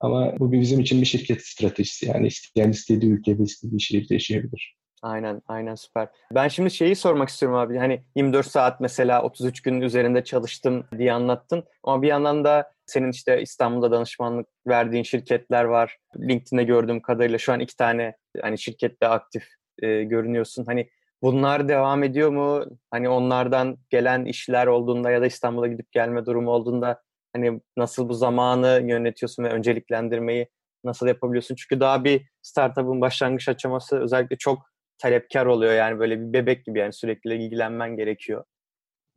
Ama 0.00 0.38
bu 0.38 0.52
bizim 0.52 0.80
için 0.80 1.00
bir 1.00 1.06
şirket 1.06 1.46
stratejisi. 1.46 2.06
Yani 2.06 2.26
isteyen 2.26 2.70
istediği 2.70 3.12
ülkede, 3.12 3.42
istediği 3.42 3.80
şehirde 3.80 4.14
yaşayabilir. 4.14 4.76
Aynen, 5.02 5.42
aynen 5.46 5.74
süper. 5.74 6.08
Ben 6.34 6.48
şimdi 6.48 6.70
şeyi 6.70 6.96
sormak 6.96 7.28
istiyorum 7.28 7.58
abi. 7.58 7.78
Hani 7.78 8.04
24 8.16 8.46
saat 8.46 8.80
mesela 8.80 9.22
33 9.22 9.62
gün 9.62 9.80
üzerinde 9.80 10.24
çalıştım 10.24 10.84
diye 10.98 11.12
anlattın. 11.12 11.64
Ama 11.84 12.02
bir 12.02 12.08
yandan 12.08 12.44
da 12.44 12.72
senin 12.90 13.10
işte 13.10 13.42
İstanbul'da 13.42 13.90
danışmanlık 13.90 14.46
verdiğin 14.66 15.02
şirketler 15.02 15.64
var. 15.64 15.98
LinkedIn'de 16.18 16.64
gördüğüm 16.64 17.00
kadarıyla 17.00 17.38
şu 17.38 17.52
an 17.52 17.60
iki 17.60 17.76
tane 17.76 18.16
hani 18.42 18.58
şirkette 18.58 19.08
aktif 19.08 19.48
e, 19.82 20.02
görünüyorsun. 20.02 20.64
Hani 20.64 20.90
bunlar 21.22 21.68
devam 21.68 22.02
ediyor 22.02 22.30
mu? 22.30 22.64
Hani 22.90 23.08
onlardan 23.08 23.78
gelen 23.90 24.24
işler 24.24 24.66
olduğunda 24.66 25.10
ya 25.10 25.22
da 25.22 25.26
İstanbul'a 25.26 25.66
gidip 25.66 25.92
gelme 25.92 26.26
durumu 26.26 26.50
olduğunda 26.50 27.02
hani 27.32 27.60
nasıl 27.76 28.08
bu 28.08 28.14
zamanı 28.14 28.82
yönetiyorsun 28.84 29.44
ve 29.44 29.48
önceliklendirmeyi 29.48 30.48
nasıl 30.84 31.06
yapabiliyorsun? 31.06 31.54
Çünkü 31.54 31.80
daha 31.80 32.04
bir 32.04 32.30
startup'ın 32.42 33.00
başlangıç 33.00 33.48
aşaması 33.48 34.00
özellikle 34.00 34.36
çok 34.36 34.70
talepkar 34.98 35.46
oluyor 35.46 35.72
yani 35.72 35.98
böyle 35.98 36.20
bir 36.20 36.32
bebek 36.32 36.64
gibi 36.64 36.78
yani 36.78 36.92
sürekli 36.92 37.34
ilgilenmen 37.34 37.96
gerekiyor? 37.96 38.44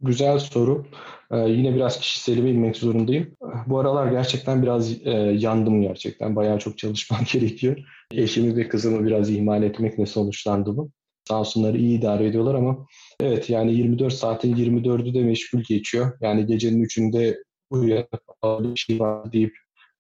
Güzel 0.02 0.40
soru. 0.40 0.86
Ee, 1.32 1.38
yine 1.38 1.76
biraz 1.76 2.00
kişiselime 2.00 2.50
inmek 2.52 2.78
zorundayım. 2.78 3.36
Bu 3.68 3.80
aralar 3.80 4.12
gerçekten 4.12 4.64
biraz 4.64 5.08
e, 5.08 5.12
yandım 5.40 5.82
gerçekten. 5.82 6.36
Bayağı 6.36 6.60
çok 6.60 6.78
çalışmam 6.78 7.22
gerekiyor. 7.34 7.78
Eşimi 8.12 8.56
ve 8.56 8.68
kızımı 8.68 9.06
biraz 9.06 9.30
ihmal 9.30 9.64
etmekle 9.64 10.06
sonuçlandı 10.06 10.78
bu. 10.78 10.92
Sağ 11.28 11.40
olsunlar 11.40 11.74
iyi 11.74 12.00
idare 12.00 12.28
ediyorlar 12.28 12.56
ama 12.56 12.86
evet 13.20 13.50
yani 13.50 13.74
24 13.74 14.14
saatin 14.14 14.56
24'ü 14.56 15.14
de 15.14 15.24
meşgul 15.24 15.62
geçiyor. 15.62 16.18
Yani 16.22 16.46
gecenin 16.46 16.84
3'ünde 16.84 17.44
uyanıp 17.70 18.10
bir 18.44 18.76
şey 18.80 19.00
var 19.00 19.32
deyip 19.32 19.54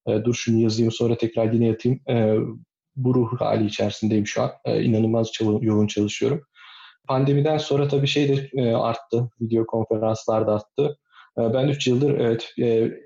e, 0.07 0.23
dur 0.25 0.33
şunu 0.33 0.59
yazayım 0.59 0.91
sonra 0.91 1.17
tekrar 1.17 1.53
yine 1.53 1.67
yatayım. 1.67 1.99
E, 2.09 2.35
bu 2.95 3.15
ruh 3.15 3.41
hali 3.41 3.65
içerisindeyim 3.65 4.27
şu 4.27 4.41
an. 4.41 4.51
E, 4.65 4.83
inanılmaz 4.83 5.31
yoğun 5.61 5.87
çalışıyorum. 5.87 6.41
Pandemiden 7.07 7.57
sonra 7.57 7.87
tabii 7.87 8.07
şey 8.07 8.29
de 8.29 8.49
e, 8.53 8.73
arttı. 8.73 9.29
Video 9.41 9.65
konferanslar 9.65 10.47
da 10.47 10.55
arttı. 10.55 10.97
E, 11.37 11.53
ben 11.53 11.67
3 11.67 11.87
yıldır 11.87 12.19
evet, 12.19 12.53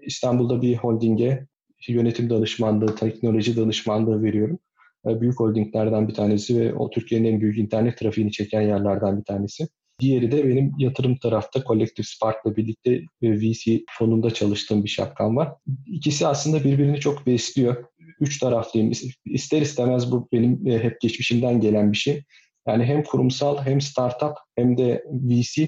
İstanbul'da 0.06 0.62
bir 0.62 0.76
holdinge 0.76 1.48
yönetim 1.88 2.30
danışmanlığı, 2.30 2.96
teknoloji 2.96 3.58
danışmanlığı 3.58 4.24
veriyorum. 4.24 4.60
E, 5.08 5.22
büyük 5.22 5.40
holdinglerden 5.40 6.08
bir 6.08 6.14
tanesi 6.14 6.60
ve 6.60 6.74
o 6.74 6.90
Türkiye'nin 6.90 7.34
en 7.34 7.42
büyük 7.42 7.58
internet 7.58 7.98
trafiğini 7.98 8.32
çeken 8.32 8.62
yerlerden 8.62 9.20
bir 9.20 9.24
tanesi. 9.24 9.68
Diğeri 10.00 10.32
de 10.32 10.48
benim 10.48 10.72
yatırım 10.78 11.18
tarafta 11.18 11.64
Collective 11.64 12.06
Spark'la 12.06 12.56
birlikte 12.56 13.02
VC 13.24 13.84
fonunda 13.98 14.32
çalıştığım 14.32 14.84
bir 14.84 14.90
şapkam 14.90 15.36
var. 15.36 15.54
İkisi 15.86 16.28
aslında 16.28 16.64
birbirini 16.64 17.00
çok 17.00 17.28
besliyor. 17.28 17.86
Üç 18.20 18.40
taraflıyım. 18.40 18.92
İster 19.26 19.62
istemez 19.62 20.12
bu 20.12 20.28
benim 20.32 20.66
hep 20.66 21.02
geçmişimden 21.02 21.62
gelen 21.62 21.92
bir 21.92 21.98
şey. 21.98 22.24
Yani 22.67 22.84
hem 22.86 23.03
kurumsal 23.03 23.58
hem 23.65 23.82
startup 23.82 24.34
hem 24.56 24.77
de 24.77 25.03
VC 25.10 25.67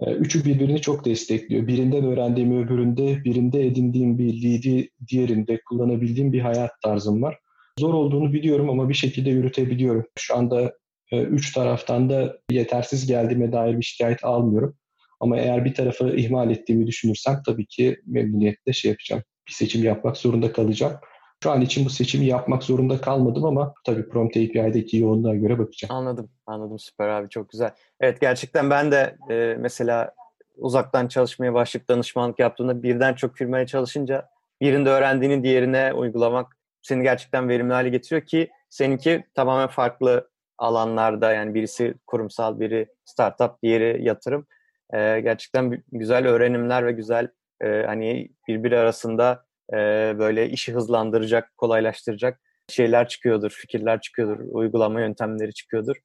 e, 0.00 0.12
üçü 0.12 0.44
birbirini 0.44 0.80
çok 0.80 1.04
destekliyor. 1.04 1.66
Birinden 1.66 2.04
öğrendiğim 2.04 2.64
öbüründe, 2.64 3.24
birinde 3.24 3.66
edindiğim 3.66 4.18
bir 4.18 4.42
lead'i 4.42 4.90
diğerinde 5.08 5.60
kullanabildiğim 5.68 6.32
bir 6.32 6.40
hayat 6.40 6.70
tarzım 6.82 7.22
var. 7.22 7.38
Zor 7.78 7.94
olduğunu 7.94 8.32
biliyorum 8.32 8.70
ama 8.70 8.88
bir 8.88 8.94
şekilde 8.94 9.30
yürütebiliyorum. 9.30 10.04
Şu 10.18 10.36
anda 10.36 10.72
e, 11.12 11.22
üç 11.22 11.52
taraftan 11.52 12.10
da 12.10 12.38
yetersiz 12.50 13.06
geldiğime 13.06 13.52
dair 13.52 13.78
bir 13.78 13.84
şikayet 13.84 14.24
almıyorum. 14.24 14.76
Ama 15.20 15.38
eğer 15.38 15.64
bir 15.64 15.74
tarafı 15.74 16.16
ihmal 16.16 16.50
ettiğimi 16.50 16.86
düşünürsem 16.86 17.42
tabii 17.46 17.66
ki 17.66 17.96
memnuniyetle 18.06 18.72
şey 18.72 18.90
yapacağım. 18.90 19.22
Bir 19.48 19.52
seçim 19.52 19.84
yapmak 19.84 20.16
zorunda 20.16 20.52
kalacağım. 20.52 20.94
Şu 21.42 21.50
an 21.50 21.60
için 21.60 21.84
bu 21.84 21.90
seçimi 21.90 22.26
yapmak 22.26 22.62
zorunda 22.62 23.00
kalmadım 23.00 23.44
ama 23.44 23.74
tabii 23.84 24.08
Prompt 24.08 24.36
API'deki 24.36 24.96
yoğunluğa 24.96 25.34
göre 25.34 25.58
bakacağım. 25.58 25.94
Anladım, 25.94 26.30
anladım. 26.46 26.78
Süper 26.78 27.08
abi, 27.08 27.28
çok 27.28 27.50
güzel. 27.50 27.70
Evet, 28.00 28.20
gerçekten 28.20 28.70
ben 28.70 28.92
de 28.92 29.16
e, 29.30 29.56
mesela 29.58 30.14
uzaktan 30.56 31.08
çalışmaya 31.08 31.54
başlayıp 31.54 31.88
danışmanlık 31.88 32.38
yaptığımda 32.38 32.82
birden 32.82 33.14
çok 33.14 33.36
firmaya 33.36 33.66
çalışınca 33.66 34.28
birinde 34.60 34.90
öğrendiğini 34.90 35.42
diğerine 35.42 35.92
uygulamak 35.92 36.56
seni 36.82 37.02
gerçekten 37.02 37.48
verimli 37.48 37.72
hale 37.72 37.88
getiriyor 37.88 38.26
ki 38.26 38.50
seninki 38.70 39.24
tamamen 39.34 39.68
farklı 39.68 40.30
alanlarda 40.58 41.32
yani 41.32 41.54
birisi 41.54 41.94
kurumsal, 42.06 42.60
biri 42.60 42.88
startup, 43.04 43.62
diğeri 43.62 44.04
yatırım. 44.04 44.46
E, 44.94 45.20
gerçekten 45.20 45.82
güzel 45.92 46.26
öğrenimler 46.26 46.86
ve 46.86 46.92
güzel 46.92 47.28
e, 47.60 47.82
hani 47.86 48.28
birbiri 48.48 48.78
arasında 48.78 49.47
e, 49.72 49.76
böyle 50.18 50.50
işi 50.50 50.72
hızlandıracak, 50.72 51.56
kolaylaştıracak 51.56 52.40
şeyler 52.68 53.08
çıkıyordur, 53.08 53.50
fikirler 53.50 54.00
çıkıyordur, 54.00 54.38
uygulama 54.50 55.00
yöntemleri 55.00 55.54
çıkıyordur. 55.54 55.96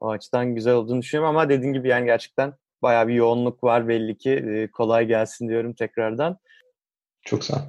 O 0.00 0.10
açıdan 0.10 0.54
güzel 0.54 0.74
olduğunu 0.74 1.02
düşünüyorum 1.02 1.36
ama 1.36 1.48
dediğim 1.48 1.74
gibi 1.74 1.88
yani 1.88 2.06
gerçekten 2.06 2.54
bayağı 2.82 3.08
bir 3.08 3.14
yoğunluk 3.14 3.64
var 3.64 3.88
belli 3.88 4.18
ki. 4.18 4.30
E, 4.30 4.70
kolay 4.70 5.06
gelsin 5.06 5.48
diyorum 5.48 5.74
tekrardan. 5.74 6.38
Çok 7.24 7.44
sağ 7.44 7.56
ol. 7.56 7.60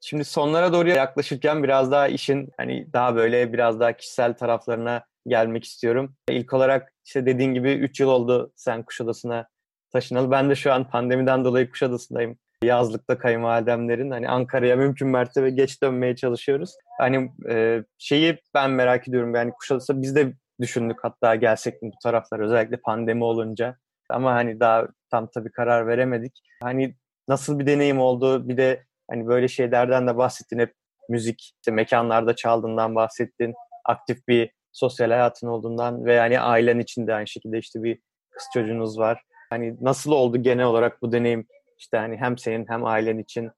Şimdi 0.00 0.24
sonlara 0.24 0.72
doğru 0.72 0.88
yaklaşırken 0.88 1.62
biraz 1.62 1.90
daha 1.90 2.08
işin 2.08 2.50
hani 2.56 2.92
daha 2.92 3.16
böyle 3.16 3.52
biraz 3.52 3.80
daha 3.80 3.92
kişisel 3.92 4.34
taraflarına 4.34 5.04
gelmek 5.26 5.64
istiyorum. 5.64 6.16
İlk 6.28 6.52
olarak 6.52 6.92
işte 7.04 7.26
dediğin 7.26 7.54
gibi 7.54 7.72
3 7.72 8.00
yıl 8.00 8.08
oldu 8.08 8.52
sen 8.56 8.82
Kuşadası'na 8.82 9.48
taşınalı. 9.92 10.30
Ben 10.30 10.50
de 10.50 10.54
şu 10.54 10.72
an 10.72 10.90
pandemiden 10.90 11.44
dolayı 11.44 11.70
Kuşadası'ndayım 11.70 12.38
yazlıkta 12.64 13.18
kayınvalidemlerin 13.18 14.10
hani 14.10 14.28
Ankara'ya 14.28 14.76
mümkün 14.76 15.08
mertebe 15.08 15.50
geç 15.50 15.82
dönmeye 15.82 16.16
çalışıyoruz. 16.16 16.74
Hani 16.98 17.30
e, 17.50 17.84
şeyi 17.98 18.38
ben 18.54 18.70
merak 18.70 19.08
ediyorum 19.08 19.34
yani 19.34 19.52
Kuşadası 19.52 20.02
biz 20.02 20.16
de 20.16 20.32
düşündük 20.60 20.98
hatta 21.02 21.34
gelsek 21.34 21.82
mi 21.82 21.90
bu 21.92 21.98
taraflar 22.02 22.40
özellikle 22.40 22.76
pandemi 22.76 23.24
olunca 23.24 23.76
ama 24.10 24.32
hani 24.34 24.60
daha 24.60 24.88
tam 25.10 25.30
tabii 25.34 25.52
karar 25.52 25.86
veremedik. 25.86 26.40
Hani 26.62 26.94
nasıl 27.28 27.58
bir 27.58 27.66
deneyim 27.66 28.00
oldu 28.00 28.48
bir 28.48 28.56
de 28.56 28.84
hani 29.10 29.26
böyle 29.26 29.48
şeylerden 29.48 30.06
de 30.06 30.16
bahsettin 30.16 30.58
hep 30.58 30.74
müzik 31.08 31.40
işte 31.40 31.70
mekanlarda 31.70 32.36
çaldığından 32.36 32.94
bahsettin 32.94 33.54
aktif 33.84 34.28
bir 34.28 34.50
sosyal 34.72 35.10
hayatın 35.10 35.46
olduğundan 35.46 36.04
ve 36.04 36.18
hani 36.18 36.40
ailen 36.40 36.78
içinde 36.78 37.14
aynı 37.14 37.26
şekilde 37.26 37.58
işte 37.58 37.82
bir 37.82 37.98
kız 38.30 38.44
çocuğunuz 38.54 38.98
var. 38.98 39.22
Hani 39.50 39.76
nasıl 39.80 40.12
oldu 40.12 40.42
genel 40.42 40.64
olarak 40.66 41.02
bu 41.02 41.12
deneyim 41.12 41.46
işte 41.80 41.96
hani 41.96 42.16
hem 42.16 42.38
senin 42.38 42.66
hem 42.68 42.84
ailen 42.84 43.18
için. 43.18 43.50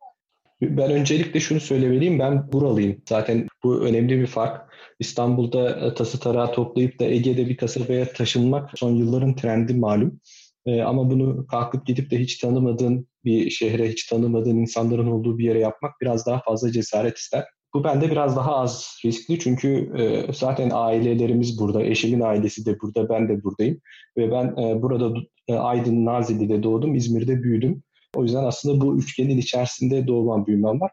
Ben 0.62 0.90
öncelikle 0.90 1.40
şunu 1.40 1.60
söylemeliyim. 1.60 2.18
Ben 2.18 2.52
buralıyım. 2.52 3.02
Zaten 3.08 3.46
bu 3.64 3.80
önemli 3.84 4.20
bir 4.20 4.26
fark. 4.26 4.72
İstanbul'da 4.98 5.70
e, 5.70 5.94
tası 5.94 6.20
tarağı 6.20 6.52
toplayıp 6.52 7.00
da 7.00 7.04
Ege'de 7.04 7.48
bir 7.48 7.56
kasabaya 7.56 8.12
taşınmak 8.12 8.70
son 8.78 8.90
yılların 8.90 9.36
trendi 9.36 9.74
malum. 9.74 10.20
Ee, 10.66 10.82
ama 10.82 11.10
bunu 11.10 11.46
kalkıp 11.46 11.86
gidip 11.86 12.10
de 12.10 12.18
hiç 12.18 12.38
tanımadığın 12.38 13.08
bir 13.24 13.50
şehre, 13.50 13.88
hiç 13.88 14.06
tanımadığın 14.06 14.56
insanların 14.56 15.06
olduğu 15.06 15.38
bir 15.38 15.44
yere 15.44 15.58
yapmak 15.58 15.92
biraz 16.00 16.26
daha 16.26 16.40
fazla 16.42 16.72
cesaret 16.72 17.18
ister. 17.18 17.44
Bu 17.74 17.84
bende 17.84 18.10
biraz 18.10 18.36
daha 18.36 18.56
az 18.56 18.96
riskli 19.04 19.38
çünkü 19.38 19.92
e, 19.98 20.32
zaten 20.32 20.70
ailelerimiz 20.72 21.60
burada, 21.60 21.82
eşimin 21.82 22.20
ailesi 22.20 22.66
de 22.66 22.80
burada, 22.80 23.08
ben 23.08 23.28
de 23.28 23.44
buradayım. 23.44 23.80
Ve 24.16 24.30
ben 24.30 24.44
e, 24.62 24.82
burada 24.82 25.20
e, 25.48 25.54
Aydın 25.54 26.04
Nazilli'de 26.04 26.62
doğdum, 26.62 26.94
İzmir'de 26.94 27.42
büyüdüm. 27.42 27.82
O 28.16 28.22
yüzden 28.22 28.44
aslında 28.44 28.80
bu 28.80 28.98
üçgenin 28.98 29.38
içerisinde 29.38 30.06
doğmam 30.06 30.46
büyümem 30.46 30.80
var. 30.80 30.90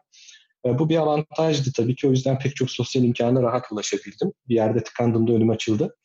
E, 0.66 0.78
bu 0.78 0.88
bir 0.88 0.96
avantajdı 0.96 1.72
tabii 1.76 1.96
ki. 1.96 2.08
O 2.08 2.10
yüzden 2.10 2.38
pek 2.38 2.56
çok 2.56 2.70
sosyal 2.70 3.04
imkana 3.04 3.42
rahat 3.42 3.72
ulaşabildim. 3.72 4.32
Bir 4.48 4.54
yerde 4.54 4.82
tıkandığımda 4.82 5.32
önüm 5.32 5.50
açıldı. 5.50 5.96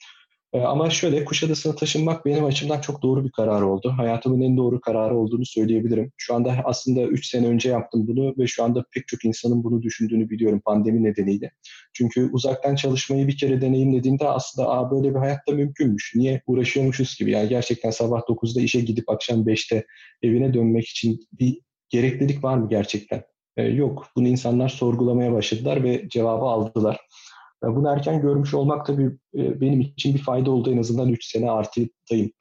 E, 0.55 0.59
ama 0.61 0.89
şöyle 0.89 1.25
Kuşadası'na 1.25 1.75
taşınmak 1.75 2.25
benim 2.25 2.45
açımdan 2.45 2.81
çok 2.81 3.01
doğru 3.01 3.25
bir 3.25 3.31
karar 3.31 3.61
oldu. 3.61 3.93
Hayatımın 3.97 4.41
en 4.41 4.57
doğru 4.57 4.81
kararı 4.81 5.17
olduğunu 5.17 5.45
söyleyebilirim. 5.45 6.11
Şu 6.17 6.35
anda 6.35 6.55
aslında 6.63 7.01
3 7.01 7.27
sene 7.27 7.47
önce 7.47 7.69
yaptım 7.69 8.07
bunu 8.07 8.33
ve 8.37 8.47
şu 8.47 8.63
anda 8.63 8.85
pek 8.91 9.07
çok 9.07 9.25
insanın 9.25 9.63
bunu 9.63 9.81
düşündüğünü 9.81 10.29
biliyorum 10.29 10.61
pandemi 10.65 11.03
nedeniyle. 11.03 11.51
Çünkü 11.93 12.29
uzaktan 12.33 12.75
çalışmayı 12.75 13.27
bir 13.27 13.37
kere 13.37 13.61
deneyimlediğimde 13.61 14.27
aslında 14.27 14.69
Aa, 14.69 14.91
böyle 14.91 15.09
bir 15.09 15.19
hayatta 15.19 15.51
mümkünmüş. 15.51 16.13
Niye 16.15 16.41
uğraşıyormuşuz 16.47 17.17
gibi. 17.19 17.31
Yani 17.31 17.49
gerçekten 17.49 17.89
sabah 17.89 18.21
9'da 18.29 18.61
işe 18.61 18.81
gidip 18.81 19.09
akşam 19.09 19.47
5'te 19.47 19.85
evine 20.21 20.53
dönmek 20.53 20.87
için 20.87 21.27
bir 21.39 21.59
gereklilik 21.89 22.43
var 22.43 22.57
mı 22.57 22.69
gerçekten? 22.69 23.23
Ee, 23.57 23.63
yok. 23.63 24.07
Bunu 24.15 24.27
insanlar 24.27 24.69
sorgulamaya 24.69 25.33
başladılar 25.33 25.83
ve 25.83 26.09
cevabı 26.09 26.45
aldılar. 26.45 26.99
Bunu 27.63 27.89
erken 27.89 28.21
görmüş 28.21 28.53
olmak 28.53 28.85
tabii 28.85 29.11
e, 29.35 29.61
benim 29.61 29.81
için 29.81 30.13
bir 30.13 30.19
fayda 30.19 30.51
oldu. 30.51 30.71
En 30.71 30.77
azından 30.77 31.09
3 31.09 31.25
sene 31.25 31.51
artıdayım. 31.51 32.31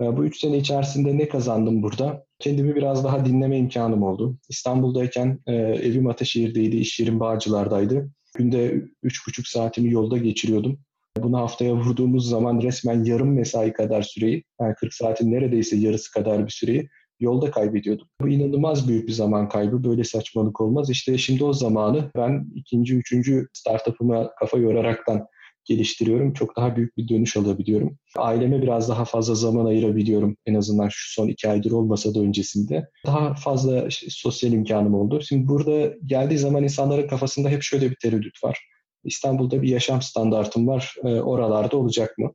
E, 0.00 0.16
bu 0.16 0.24
3 0.24 0.40
sene 0.40 0.58
içerisinde 0.58 1.18
ne 1.18 1.28
kazandım 1.28 1.82
burada? 1.82 2.24
Kendimi 2.38 2.74
biraz 2.74 3.04
daha 3.04 3.26
dinleme 3.26 3.58
imkanım 3.58 4.02
oldu. 4.02 4.38
İstanbul'dayken 4.48 5.38
e, 5.46 5.54
evim 5.54 6.06
Ataşehir'deydi, 6.06 6.76
iş 6.76 7.00
yerim 7.00 7.20
Bağcılar'daydı. 7.20 8.10
Günde 8.36 8.72
3,5 9.04 9.50
saatimi 9.52 9.90
yolda 9.90 10.18
geçiriyordum. 10.18 10.78
Bunu 11.18 11.38
haftaya 11.38 11.74
vurduğumuz 11.74 12.28
zaman 12.28 12.60
resmen 12.62 13.04
yarım 13.04 13.34
mesai 13.34 13.72
kadar 13.72 14.02
süreyi, 14.02 14.44
yani 14.60 14.74
40 14.74 14.94
saatin 14.94 15.32
neredeyse 15.32 15.76
yarısı 15.76 16.12
kadar 16.12 16.46
bir 16.46 16.52
süreyi 16.52 16.88
yolda 17.22 17.50
kaybediyordum. 17.50 18.06
Bu 18.20 18.28
inanılmaz 18.28 18.88
büyük 18.88 19.08
bir 19.08 19.12
zaman 19.12 19.48
kaybı. 19.48 19.84
Böyle 19.84 20.04
saçmalık 20.04 20.60
olmaz. 20.60 20.90
İşte 20.90 21.18
şimdi 21.18 21.44
o 21.44 21.52
zamanı 21.52 22.10
ben 22.16 22.46
ikinci, 22.54 22.96
üçüncü 22.96 23.46
startup'ıma 23.52 24.34
kafa 24.34 24.58
yoraraktan 24.58 25.26
geliştiriyorum. 25.64 26.32
Çok 26.32 26.56
daha 26.56 26.76
büyük 26.76 26.96
bir 26.96 27.08
dönüş 27.08 27.36
alabiliyorum. 27.36 27.98
Aileme 28.16 28.62
biraz 28.62 28.88
daha 28.88 29.04
fazla 29.04 29.34
zaman 29.34 29.66
ayırabiliyorum. 29.66 30.36
En 30.46 30.54
azından 30.54 30.88
şu 30.88 31.14
son 31.14 31.28
iki 31.28 31.48
aydır 31.48 31.70
olmasa 31.70 32.14
da 32.14 32.20
öncesinde. 32.20 32.88
Daha 33.06 33.34
fazla 33.34 33.88
sosyal 34.08 34.52
imkanım 34.52 34.94
oldu. 34.94 35.20
Şimdi 35.22 35.48
burada 35.48 35.94
geldiği 36.06 36.38
zaman 36.38 36.62
insanların 36.62 37.08
kafasında 37.08 37.48
hep 37.48 37.62
şöyle 37.62 37.90
bir 37.90 37.96
tereddüt 38.02 38.44
var. 38.44 38.58
İstanbul'da 39.04 39.62
bir 39.62 39.68
yaşam 39.68 40.02
standartım 40.02 40.68
var. 40.68 40.94
E, 41.04 41.08
oralarda 41.08 41.76
olacak 41.76 42.18
mı? 42.18 42.32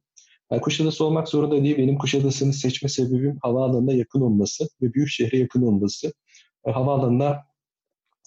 Yani 0.51 0.62
Kuşadası 0.62 1.05
olmak 1.05 1.27
zorunda 1.27 1.63
değil. 1.63 1.77
Benim 1.77 1.97
Kuşadası'nı 1.97 2.53
seçme 2.53 2.89
sebebim 2.89 3.38
havaalanına 3.41 3.93
yakın 3.93 4.21
olması 4.21 4.69
ve 4.81 4.93
büyük 4.93 5.10
şehre 5.10 5.38
yakın 5.38 5.62
olması. 5.62 6.13
E, 6.67 6.71
havaalanına 6.71 7.43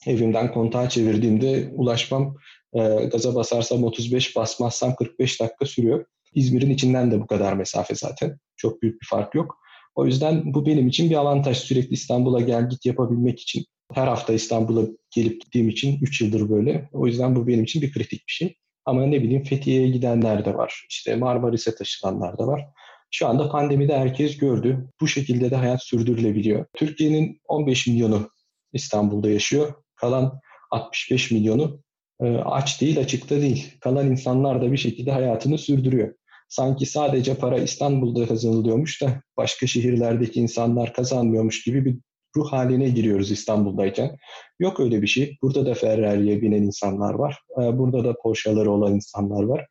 evimden 0.07 0.53
kontağı 0.53 0.89
çevirdiğimde 0.89 1.73
ulaşmam 1.75 2.37
e, 2.75 2.79
gaza 3.05 3.35
basarsam 3.35 3.85
35 3.85 4.37
basmazsam 4.37 4.95
45 4.95 5.41
dakika 5.41 5.67
sürüyor. 5.67 6.05
İzmir'in 6.35 6.71
içinden 6.71 7.11
de 7.11 7.21
bu 7.21 7.27
kadar 7.27 7.53
mesafe 7.53 7.95
zaten. 7.95 8.39
Çok 8.57 8.83
büyük 8.83 9.03
bir 9.03 9.07
fark 9.07 9.35
yok. 9.35 9.59
O 9.95 10.07
yüzden 10.07 10.55
bu 10.55 10.67
benim 10.67 10.89
için 10.89 11.11
bir 11.11 11.17
avantaj. 11.17 11.57
Sürekli 11.57 11.95
İstanbul'a 11.95 12.41
gel 12.41 12.69
git 12.69 12.87
yapabilmek 12.87 13.41
için. 13.41 13.65
Her 13.93 14.07
hafta 14.07 14.33
İstanbul'a 14.33 14.87
gelip 15.11 15.41
gittiğim 15.41 15.69
için 15.69 15.99
3 16.03 16.21
yıldır 16.21 16.51
böyle. 16.51 16.89
O 16.93 17.07
yüzden 17.07 17.37
bu 17.37 17.47
benim 17.47 17.65
için 17.65 17.83
bir 17.83 17.93
kritik 17.93 18.27
bir 18.29 18.33
şey. 18.33 18.57
Ama 18.85 19.07
ne 19.07 19.23
bileyim 19.23 19.45
Fethiye'ye 19.45 19.89
gidenler 19.89 20.45
de 20.45 20.55
var. 20.55 20.87
İşte 20.89 21.17
Marmaris'e 21.17 21.75
taşınanlar 21.75 22.39
da 22.39 22.47
var. 22.47 22.67
Şu 23.11 23.27
anda 23.27 23.51
pandemide 23.51 23.99
herkes 23.99 24.39
gördü. 24.39 24.89
Bu 25.01 25.09
şekilde 25.09 25.51
de 25.51 25.57
hayat 25.57 25.83
sürdürülebiliyor. 25.83 26.67
Türkiye'nin 26.75 27.41
15 27.49 27.87
milyonu 27.87 28.31
İstanbul'da 28.73 29.31
yaşıyor. 29.31 29.75
Kalan 29.97 30.41
65 30.71 31.31
milyonu 31.31 31.83
e, 32.21 32.37
aç 32.37 32.81
değil, 32.81 33.01
açıkta 33.01 33.41
değil. 33.41 33.79
Kalan 33.81 34.11
insanlar 34.11 34.63
da 34.63 34.73
bir 34.73 34.77
şekilde 34.77 35.13
hayatını 35.13 35.59
sürdürüyor. 35.59 36.15
Sanki 36.49 36.87
sadece 36.87 37.35
para 37.35 37.59
İstanbul'da 37.59 38.27
kazanılıyormuş 38.27 39.03
da 39.03 39.23
başka 39.37 39.67
şehirlerdeki 39.67 40.41
insanlar 40.41 40.93
kazanmıyormuş 40.93 41.65
gibi 41.65 41.85
bir 41.85 41.99
ruh 42.37 42.53
haline 42.53 42.89
giriyoruz 42.89 43.31
İstanbul'dayken. 43.31 44.17
Yok 44.59 44.81
öyle 44.81 45.03
bir 45.03 45.07
şey. 45.07 45.39
Burada 45.43 45.67
da 45.67 45.75
Ferrari'ye 45.75 46.43
binen 46.43 46.63
insanlar 46.63 47.15
var. 47.15 47.39
E, 47.63 47.79
burada 47.79 48.05
da 48.05 48.15
Porsche'ları 48.23 48.71
olan 48.71 48.95
insanlar 48.95 49.43
var. 49.43 49.67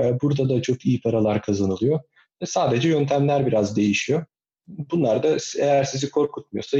E, 0.00 0.20
burada 0.20 0.48
da 0.48 0.62
çok 0.62 0.86
iyi 0.86 1.00
paralar 1.00 1.42
kazanılıyor. 1.42 2.00
Sadece 2.44 2.88
yöntemler 2.88 3.46
biraz 3.46 3.76
değişiyor. 3.76 4.24
Bunlar 4.66 5.22
da 5.22 5.36
eğer 5.58 5.84
sizi 5.84 6.10
korkutmuyorsa 6.10 6.78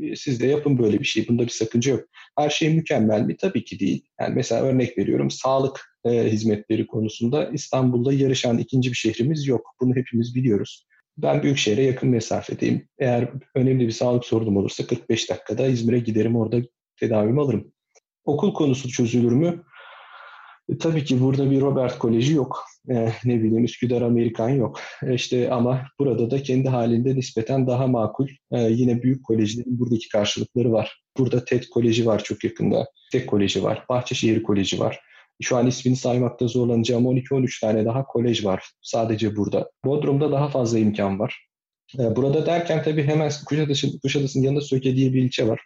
e, 0.00 0.16
siz 0.16 0.40
de 0.40 0.46
yapın 0.46 0.78
böyle 0.78 1.00
bir 1.00 1.04
şey. 1.04 1.28
Bunda 1.28 1.42
bir 1.42 1.48
sakınca 1.48 1.92
yok. 1.92 2.04
Her 2.38 2.50
şey 2.50 2.74
mükemmel 2.74 3.20
mi? 3.20 3.36
Tabii 3.36 3.64
ki 3.64 3.80
değil. 3.80 4.04
Yani 4.20 4.34
mesela 4.34 4.62
örnek 4.62 4.98
veriyorum 4.98 5.30
sağlık 5.30 5.98
e, 6.04 6.10
hizmetleri 6.10 6.86
konusunda 6.86 7.50
İstanbul'da 7.50 8.12
yarışan 8.12 8.58
ikinci 8.58 8.90
bir 8.90 8.96
şehrimiz 8.96 9.46
yok. 9.46 9.66
Bunu 9.80 9.96
hepimiz 9.96 10.34
biliyoruz. 10.34 10.86
Ben 11.18 11.42
büyük 11.42 11.58
şehre 11.58 11.82
yakın 11.82 12.08
mesafedeyim. 12.08 12.88
Eğer 12.98 13.30
önemli 13.54 13.86
bir 13.86 13.92
sağlık 13.92 14.24
sorunum 14.24 14.56
olursa 14.56 14.86
45 14.86 15.30
dakikada 15.30 15.66
İzmir'e 15.66 15.98
giderim 15.98 16.36
orada 16.36 16.56
tedavimi 17.00 17.40
alırım. 17.40 17.72
Okul 18.24 18.54
konusu 18.54 18.88
çözülür 18.88 19.32
mü? 19.32 19.64
E, 20.68 20.78
tabii 20.78 21.04
ki 21.04 21.20
burada 21.20 21.50
bir 21.50 21.60
Robert 21.60 21.98
Koleji 21.98 22.32
yok. 22.32 22.64
E, 22.90 23.12
ne 23.24 23.42
bileyim 23.42 23.64
Üsküdar 23.64 24.02
Amerikan 24.02 24.48
yok. 24.48 24.80
E, 25.02 25.14
işte 25.14 25.50
ama 25.50 25.82
burada 25.98 26.30
da 26.30 26.42
kendi 26.42 26.68
halinde 26.68 27.14
nispeten 27.14 27.66
daha 27.66 27.86
makul. 27.86 28.28
E, 28.52 28.60
yine 28.62 29.02
büyük 29.02 29.24
kolejlerin 29.24 29.78
buradaki 29.78 30.08
karşılıkları 30.08 30.72
var. 30.72 31.02
Burada 31.18 31.44
TED 31.44 31.64
Koleji 31.74 32.06
var 32.06 32.24
çok 32.24 32.44
yakında. 32.44 32.86
TED 33.12 33.26
Koleji 33.26 33.62
var. 33.62 33.84
Bahçeşehir 33.88 34.42
Koleji 34.42 34.80
var. 34.80 35.00
Şu 35.42 35.56
an 35.56 35.66
ismini 35.66 35.96
saymakta 35.96 36.46
zorlanacağım 36.48 37.04
12-13 37.04 37.60
tane 37.60 37.84
daha 37.84 38.04
kolej 38.04 38.44
var 38.44 38.64
sadece 38.82 39.36
burada. 39.36 39.70
Bodrum'da 39.84 40.32
daha 40.32 40.48
fazla 40.48 40.78
imkan 40.78 41.18
var. 41.18 41.48
E, 41.98 42.16
burada 42.16 42.46
derken 42.46 42.82
tabii 42.82 43.02
hemen 43.02 43.32
Kuşadası, 43.46 44.00
Kuşadası'nın 44.00 44.44
yanında 44.44 44.60
Söke 44.60 44.96
diye 44.96 45.12
bir 45.12 45.22
ilçe 45.22 45.48
var. 45.48 45.60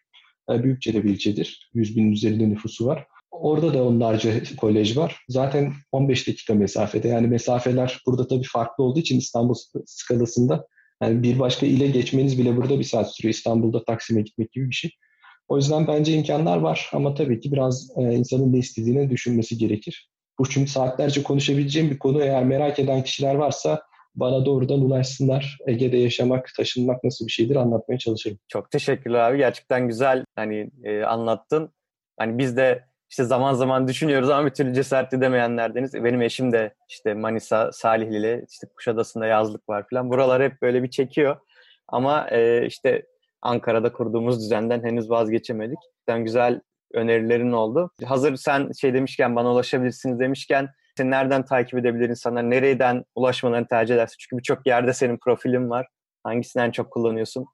E, 0.50 0.62
Büyükçe'de 0.62 1.04
bir 1.04 1.10
ilçedir. 1.10 1.70
100 1.74 1.96
bin 1.96 2.12
üzerinde 2.12 2.48
nüfusu 2.48 2.86
var. 2.86 3.06
Orada 3.30 3.74
da 3.74 3.84
onlarca 3.84 4.42
kolej 4.56 4.96
var. 4.96 5.16
Zaten 5.28 5.72
15 5.92 6.28
dakika 6.28 6.54
mesafede. 6.54 7.08
Yani 7.08 7.26
mesafeler 7.26 8.00
burada 8.06 8.28
tabii 8.28 8.46
farklı 8.52 8.84
olduğu 8.84 9.00
için 9.00 9.18
İstanbul 9.18 9.54
skalasında 9.86 10.66
yani 11.02 11.22
bir 11.22 11.38
başka 11.38 11.66
ile 11.66 11.86
geçmeniz 11.86 12.38
bile 12.38 12.56
burada 12.56 12.78
bir 12.78 12.84
saat 12.84 13.14
sürüyor. 13.14 13.34
İstanbul'da 13.34 13.84
Taksim'e 13.84 14.22
gitmek 14.22 14.52
gibi 14.52 14.68
bir 14.70 14.74
şey. 14.74 14.90
O 15.48 15.56
yüzden 15.56 15.86
bence 15.86 16.12
imkanlar 16.12 16.56
var 16.56 16.90
ama 16.92 17.14
tabii 17.14 17.40
ki 17.40 17.52
biraz 17.52 17.90
e, 17.96 18.02
insanın 18.02 18.52
ne 18.52 18.58
istediğini 18.58 19.10
düşünmesi 19.10 19.58
gerekir. 19.58 20.10
Bu 20.38 20.48
çünkü 20.48 20.70
saatlerce 20.70 21.22
konuşabileceğim 21.22 21.90
bir 21.90 21.98
konu. 21.98 22.22
Eğer 22.22 22.44
merak 22.44 22.78
eden 22.78 23.02
kişiler 23.02 23.34
varsa 23.34 23.82
bana 24.14 24.46
doğrudan 24.46 24.80
ulaşsınlar. 24.80 25.58
Ege'de 25.66 25.96
yaşamak, 25.96 26.50
taşınmak 26.56 27.04
nasıl 27.04 27.26
bir 27.26 27.32
şeydir 27.32 27.56
anlatmaya 27.56 27.98
çalışırım. 27.98 28.38
Çok 28.48 28.70
teşekkürler 28.70 29.20
abi. 29.30 29.38
Gerçekten 29.38 29.88
güzel 29.88 30.24
hani 30.36 30.70
e, 30.84 31.02
anlattın. 31.02 31.70
Hani 32.18 32.38
biz 32.38 32.56
de 32.56 32.84
işte 33.10 33.24
zaman 33.24 33.54
zaman 33.54 33.88
düşünüyoruz 33.88 34.30
ama 34.30 34.46
bir 34.46 34.54
türlü 34.54 34.74
cesaret 34.74 35.14
edemeyenlerdeniz. 35.14 35.94
Benim 35.94 36.22
eşim 36.22 36.52
de 36.52 36.74
işte 36.88 37.14
Manisa, 37.14 37.72
Salihli 37.72 38.44
işte 38.50 38.66
Kuşadası'nda 38.76 39.26
yazlık 39.26 39.68
var 39.68 39.86
falan. 39.90 40.10
Buralar 40.10 40.42
hep 40.42 40.62
böyle 40.62 40.82
bir 40.82 40.90
çekiyor. 40.90 41.36
Ama 41.88 42.28
e, 42.30 42.66
işte 42.66 43.02
Ankara'da 43.42 43.92
kurduğumuz 43.92 44.40
düzenden 44.40 44.84
henüz 44.84 45.10
vazgeçemedik. 45.10 45.78
Yani 46.08 46.24
güzel 46.24 46.60
önerilerin 46.94 47.52
oldu. 47.52 47.90
Hazır 48.04 48.36
sen 48.36 48.70
şey 48.80 48.94
demişken 48.94 49.36
bana 49.36 49.52
ulaşabilirsiniz 49.52 50.20
demişken 50.20 50.68
seni 50.96 51.10
nereden 51.10 51.44
takip 51.44 51.78
edebilir 51.78 52.08
insanlar? 52.08 52.50
Nereden 52.50 53.04
ulaşmalarını 53.14 53.66
tercih 53.68 53.94
edersin? 53.94 54.16
Çünkü 54.18 54.38
birçok 54.38 54.66
yerde 54.66 54.92
senin 54.92 55.18
profilin 55.24 55.70
var. 55.70 55.86
Hangisinden 56.24 56.70
çok 56.70 56.90
kullanıyorsun? 56.90 57.46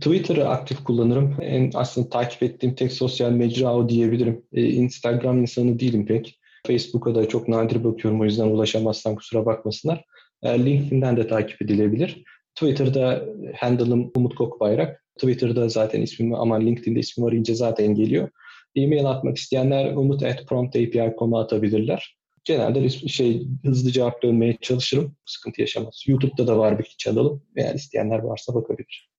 Twitter'ı 0.00 0.48
aktif 0.48 0.84
kullanırım. 0.84 1.36
En 1.40 1.70
aslında 1.74 2.08
takip 2.08 2.42
ettiğim 2.42 2.74
tek 2.74 2.92
sosyal 2.92 3.30
mecra 3.30 3.74
o 3.74 3.88
diyebilirim. 3.88 4.42
Ee, 4.52 4.62
Instagram 4.62 5.40
insanı 5.40 5.78
değilim 5.78 6.06
pek. 6.06 6.40
Facebook'a 6.66 7.14
da 7.14 7.28
çok 7.28 7.48
nadir 7.48 7.84
bakıyorum 7.84 8.20
o 8.20 8.24
yüzden 8.24 8.46
ulaşamazsam 8.46 9.16
kusura 9.16 9.46
bakmasınlar. 9.46 10.04
Ee, 10.42 10.64
LinkedIn'den 10.64 11.16
de 11.16 11.26
takip 11.26 11.62
edilebilir. 11.62 12.24
Twitter'da 12.54 13.24
handle'ım 13.56 14.12
Umut 14.16 14.34
Kokbayrak. 14.34 15.04
Twitter'da 15.16 15.68
zaten 15.68 16.02
ismim 16.02 16.34
ama 16.34 16.56
LinkedIn'de 16.56 17.00
ismim 17.00 17.26
arayınca 17.26 17.54
zaten 17.54 17.94
geliyor. 17.94 18.30
E-mail 18.76 19.06
atmak 19.06 19.36
isteyenler 19.36 19.92
umut.promptapi.com'a 19.92 21.40
atabilirler. 21.40 22.16
Genelde 22.44 22.88
şey 22.88 23.48
hızlı 23.64 23.90
cevap 23.90 24.22
dönmeye 24.22 24.56
çalışırım. 24.60 25.16
Sıkıntı 25.26 25.60
yaşamaz. 25.60 26.04
YouTube'da 26.06 26.46
da 26.46 26.58
var 26.58 26.78
bir 26.78 26.96
kanalım. 27.04 27.42
Eğer 27.56 27.74
isteyenler 27.74 28.18
varsa 28.18 28.54
bakabilir. 28.54 29.10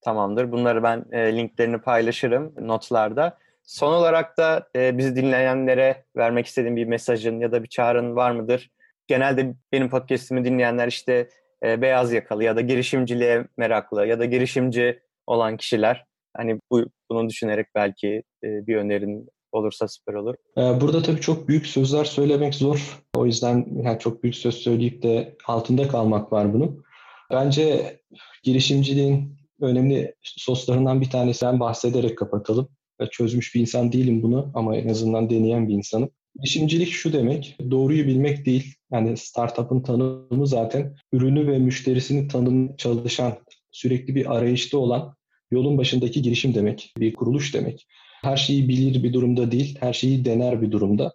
Tamamdır. 0.00 0.52
Bunları 0.52 0.82
ben 0.82 1.04
e, 1.12 1.36
linklerini 1.36 1.80
paylaşırım 1.80 2.54
notlarda. 2.60 3.38
Son 3.62 3.92
olarak 3.92 4.38
da 4.38 4.68
e, 4.76 4.98
bizi 4.98 5.16
dinleyenlere 5.16 6.04
vermek 6.16 6.46
istediğim 6.46 6.76
bir 6.76 6.84
mesajın 6.84 7.40
ya 7.40 7.52
da 7.52 7.62
bir 7.62 7.68
çağrın 7.68 8.16
var 8.16 8.30
mıdır? 8.30 8.70
Genelde 9.06 9.54
benim 9.72 9.90
podcast'imi 9.90 10.44
dinleyenler 10.44 10.88
işte 10.88 11.28
e, 11.64 11.82
beyaz 11.82 12.12
yakalı 12.12 12.44
ya 12.44 12.56
da 12.56 12.60
girişimciliğe 12.60 13.44
meraklı 13.56 14.06
ya 14.06 14.18
da 14.18 14.24
girişimci 14.24 15.00
olan 15.26 15.56
kişiler. 15.56 16.04
Hani 16.36 16.58
bu, 16.70 16.84
bunu 17.10 17.28
düşünerek 17.28 17.66
belki 17.74 18.22
e, 18.44 18.66
bir 18.66 18.76
önerin 18.76 19.28
olursa 19.52 19.88
süper 19.88 20.14
olur. 20.14 20.34
E, 20.58 20.80
burada 20.80 21.02
tabii 21.02 21.20
çok 21.20 21.48
büyük 21.48 21.66
sözler 21.66 22.04
söylemek 22.04 22.54
zor. 22.54 23.02
O 23.16 23.26
yüzden 23.26 23.66
yani 23.82 23.98
çok 23.98 24.22
büyük 24.22 24.36
söz 24.36 24.54
söyleyip 24.54 25.02
de 25.02 25.36
altında 25.46 25.88
kalmak 25.88 26.32
var 26.32 26.54
bunun. 26.54 26.84
Bence 27.30 27.96
girişimciliğin 28.42 29.36
önemli 29.60 30.14
soslarından 30.22 31.00
bir 31.00 31.10
tanesinden 31.10 31.60
bahsederek 31.60 32.18
kapatalım. 32.18 32.68
Çözmüş 33.10 33.54
bir 33.54 33.60
insan 33.60 33.92
değilim 33.92 34.22
bunu 34.22 34.52
ama 34.54 34.76
en 34.76 34.88
azından 34.88 35.30
deneyen 35.30 35.68
bir 35.68 35.74
insanım. 35.74 36.10
Girişimcilik 36.36 36.88
şu 36.88 37.12
demek, 37.12 37.56
doğruyu 37.70 38.06
bilmek 38.06 38.46
değil. 38.46 38.74
Yani 38.92 39.16
startup'ın 39.16 39.82
tanımı 39.82 40.46
zaten 40.46 40.96
ürünü 41.12 41.52
ve 41.52 41.58
müşterisini 41.58 42.28
tanım 42.28 42.76
çalışan, 42.76 43.38
sürekli 43.70 44.14
bir 44.14 44.36
arayışta 44.36 44.78
olan 44.78 45.14
yolun 45.50 45.78
başındaki 45.78 46.22
girişim 46.22 46.54
demek, 46.54 46.94
bir 46.98 47.14
kuruluş 47.14 47.54
demek. 47.54 47.86
Her 48.22 48.36
şeyi 48.36 48.68
bilir 48.68 49.02
bir 49.02 49.12
durumda 49.12 49.52
değil, 49.52 49.78
her 49.80 49.92
şeyi 49.92 50.24
dener 50.24 50.62
bir 50.62 50.70
durumda. 50.70 51.14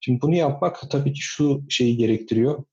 Şimdi 0.00 0.22
bunu 0.22 0.34
yapmak 0.34 0.90
tabii 0.90 1.12
ki 1.12 1.20
şu 1.20 1.62
şeyi 1.68 1.96
gerektiriyor 1.96 2.64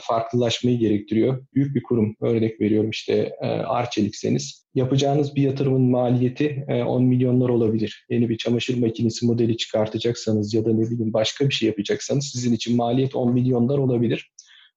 farklılaşmayı 0.00 0.78
gerektiriyor. 0.78 1.46
Büyük 1.54 1.74
bir 1.74 1.82
kurum, 1.82 2.16
örnek 2.20 2.60
veriyorum 2.60 2.90
işte 2.90 3.32
e, 3.42 3.46
Arçelik'seniz, 3.46 4.66
yapacağınız 4.74 5.34
bir 5.34 5.42
yatırımın 5.42 5.90
maliyeti 5.90 6.64
10 6.68 7.02
e, 7.02 7.04
milyonlar 7.04 7.48
olabilir. 7.48 8.06
Yeni 8.10 8.28
bir 8.28 8.38
çamaşır 8.38 8.78
makinesi 8.78 9.26
modeli 9.26 9.56
çıkartacaksanız 9.56 10.54
ya 10.54 10.64
da 10.64 10.72
ne 10.72 10.90
bileyim 10.90 11.12
başka 11.12 11.48
bir 11.48 11.54
şey 11.54 11.68
yapacaksanız 11.68 12.24
sizin 12.24 12.54
için 12.54 12.76
maliyet 12.76 13.14
10 13.14 13.32
milyonlar 13.32 13.78
olabilir. 13.78 14.30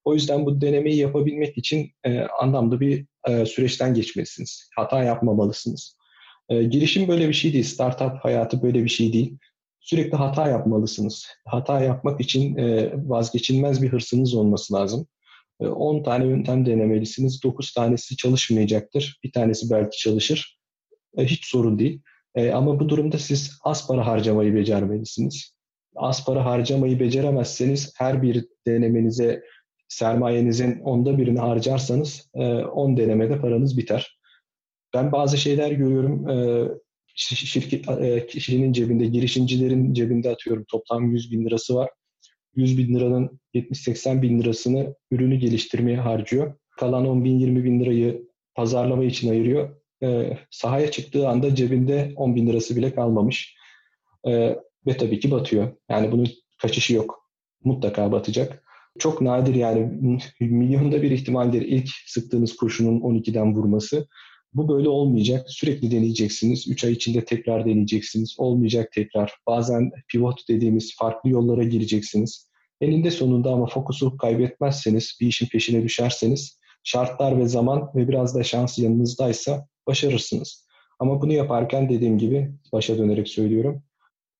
O 0.03 0.13
yüzden 0.13 0.45
bu 0.45 0.61
denemeyi 0.61 0.97
yapabilmek 0.97 1.57
için 1.57 1.91
e, 2.03 2.19
anlamlı 2.19 2.79
bir 2.79 3.05
süreçten 3.45 3.93
geçmelisiniz. 3.93 4.69
Hata 4.75 5.03
yapmamalısınız. 5.03 5.97
Girişim 6.49 7.07
böyle 7.07 7.27
bir 7.27 7.33
şey 7.33 7.53
değil. 7.53 7.63
Startup 7.63 8.17
hayatı 8.21 8.61
böyle 8.61 8.83
bir 8.83 8.89
şey 8.89 9.13
değil 9.13 9.37
sürekli 9.89 10.17
hata 10.17 10.47
yapmalısınız. 10.47 11.27
Hata 11.45 11.81
yapmak 11.81 12.21
için 12.21 12.57
e, 12.57 12.91
vazgeçilmez 13.09 13.81
bir 13.81 13.89
hırsınız 13.89 14.33
olması 14.33 14.73
lazım. 14.73 15.07
10 15.59 15.99
e, 15.99 16.03
tane 16.03 16.25
yöntem 16.25 16.65
denemelisiniz. 16.65 17.43
9 17.43 17.73
tanesi 17.73 18.17
çalışmayacaktır. 18.17 19.19
Bir 19.23 19.31
tanesi 19.31 19.69
belki 19.69 19.97
çalışır. 19.97 20.59
E, 21.17 21.25
hiç 21.25 21.45
sorun 21.45 21.79
değil. 21.79 22.01
Ama 22.53 22.79
bu 22.79 22.89
durumda 22.89 23.17
siz 23.17 23.59
az 23.63 23.87
para 23.87 24.07
harcamayı 24.07 24.55
becermelisiniz. 24.55 25.53
Az 25.95 26.25
para 26.25 26.45
harcamayı 26.45 26.99
beceremezseniz 26.99 27.93
her 27.97 28.21
bir 28.21 28.45
denemenize 28.67 29.43
sermayenizin 29.87 30.79
onda 30.79 31.17
birini 31.17 31.39
harcarsanız 31.39 32.29
10 32.33 32.97
denemede 32.97 33.41
paranız 33.41 33.77
biter. 33.77 34.19
Ben 34.93 35.11
bazı 35.11 35.37
şeyler 35.37 35.71
görüyorum 35.71 36.25
şirket 37.17 37.89
e, 37.89 38.27
kişinin 38.27 38.73
cebinde, 38.73 39.05
girişimcilerin 39.05 39.93
cebinde 39.93 40.29
atıyorum 40.29 40.65
toplam 40.71 41.11
100 41.11 41.31
bin 41.31 41.45
lirası 41.45 41.75
var. 41.75 41.89
100 42.55 42.77
bin 42.77 42.95
liranın 42.95 43.39
70-80 43.53 44.21
bin 44.21 44.39
lirasını 44.39 44.95
ürünü 45.11 45.35
geliştirmeye 45.35 45.97
harcıyor. 45.97 46.53
Kalan 46.77 47.07
10 47.07 47.23
bin 47.23 47.39
20 47.39 47.63
bin 47.63 47.79
lirayı 47.79 48.27
pazarlama 48.55 49.03
için 49.03 49.31
ayırıyor. 49.31 49.75
E, 50.03 50.37
sahaya 50.51 50.91
çıktığı 50.91 51.27
anda 51.27 51.55
cebinde 51.55 52.13
10 52.15 52.35
bin 52.35 52.47
lirası 52.47 52.75
bile 52.75 52.95
kalmamış. 52.95 53.55
E, 54.27 54.55
ve 54.87 54.97
tabii 54.97 55.19
ki 55.19 55.31
batıyor. 55.31 55.71
Yani 55.89 56.11
bunun 56.11 56.27
kaçışı 56.61 56.93
yok. 56.93 57.29
Mutlaka 57.63 58.11
batacak. 58.11 58.63
Çok 58.99 59.21
nadir 59.21 59.55
yani 59.55 59.99
milyonda 60.39 61.01
bir 61.01 61.11
ihtimaldir 61.11 61.61
ilk 61.61 61.89
sıktığınız 62.05 62.55
kurşunun 62.55 62.99
12'den 62.99 63.55
vurması. 63.55 64.07
Bu 64.53 64.69
böyle 64.69 64.89
olmayacak. 64.89 65.45
Sürekli 65.49 65.91
deneyeceksiniz. 65.91 66.67
3 66.67 66.83
ay 66.83 66.91
içinde 66.91 67.25
tekrar 67.25 67.65
deneyeceksiniz. 67.65 68.35
Olmayacak 68.37 68.91
tekrar. 68.91 69.33
Bazen 69.47 69.91
pivot 70.07 70.49
dediğimiz 70.49 70.95
farklı 70.97 71.29
yollara 71.29 71.63
gireceksiniz. 71.63 72.47
Elinde 72.81 73.11
sonunda 73.11 73.51
ama 73.51 73.65
fokusu 73.65 74.17
kaybetmezseniz, 74.17 75.17
bir 75.21 75.27
işin 75.27 75.47
peşine 75.47 75.83
düşerseniz 75.83 76.59
şartlar 76.83 77.39
ve 77.39 77.47
zaman 77.47 77.89
ve 77.95 78.07
biraz 78.07 78.35
da 78.35 78.43
şans 78.43 78.79
yanınızdaysa 78.79 79.67
başarırsınız. 79.87 80.67
Ama 80.99 81.21
bunu 81.21 81.33
yaparken 81.33 81.89
dediğim 81.89 82.17
gibi 82.17 82.51
başa 82.73 82.97
dönerek 82.97 83.27
söylüyorum. 83.27 83.83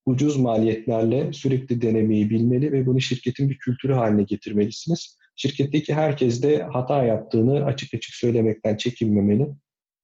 Ucuz 0.05 0.38
maliyetlerle 0.38 1.34
sürekli 1.34 1.82
denemeyi 1.82 2.30
bilmeli 2.30 2.72
ve 2.72 2.86
bunu 2.86 3.01
şirketin 3.01 3.49
bir 3.49 3.58
kültürü 3.58 3.93
haline 3.93 4.24
getirmelisiniz. 4.24 5.18
Şirketteki 5.36 5.93
herkes 5.93 6.43
de 6.43 6.64
hata 6.64 7.03
yaptığını 7.03 7.66
açık 7.66 7.93
açık 7.93 8.16
söylemekten 8.16 8.78
çekinmemeli 8.78 9.47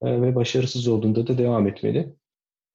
ve 0.04 0.34
başarısız 0.34 0.88
olduğunda 0.88 1.26
da 1.26 1.38
devam 1.38 1.68
etmeli. 1.68 2.14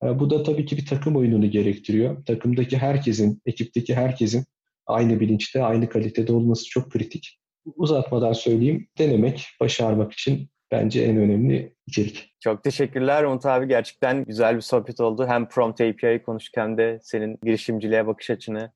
E, 0.03 0.19
bu 0.19 0.29
da 0.29 0.43
tabii 0.43 0.65
ki 0.65 0.77
bir 0.77 0.85
takım 0.85 1.15
oyununu 1.15 1.51
gerektiriyor. 1.51 2.25
Takımdaki 2.25 2.77
herkesin, 2.77 3.41
ekipteki 3.45 3.95
herkesin 3.95 4.45
aynı 4.85 5.19
bilinçte, 5.19 5.63
aynı 5.63 5.89
kalitede 5.89 6.33
olması 6.33 6.65
çok 6.69 6.91
kritik. 6.91 7.39
Uzatmadan 7.75 8.33
söyleyeyim, 8.33 8.87
denemek, 8.97 9.47
başarmak 9.59 10.13
için 10.13 10.49
bence 10.71 11.01
en 11.01 11.17
önemli 11.17 11.75
içerik. 11.87 12.35
Çok 12.39 12.63
teşekkürler 12.63 13.23
Umut 13.23 13.45
abi. 13.45 13.67
Gerçekten 13.67 14.25
güzel 14.25 14.55
bir 14.55 14.61
sohbet 14.61 14.99
oldu. 14.99 15.27
Hem 15.27 15.49
Prompt 15.49 15.81
API'yi 15.81 16.23
konuştuk 16.23 16.57
hem 16.57 16.77
de 16.77 16.99
senin 17.03 17.39
girişimciliğe 17.43 18.07
bakış 18.07 18.29
açını 18.29 18.71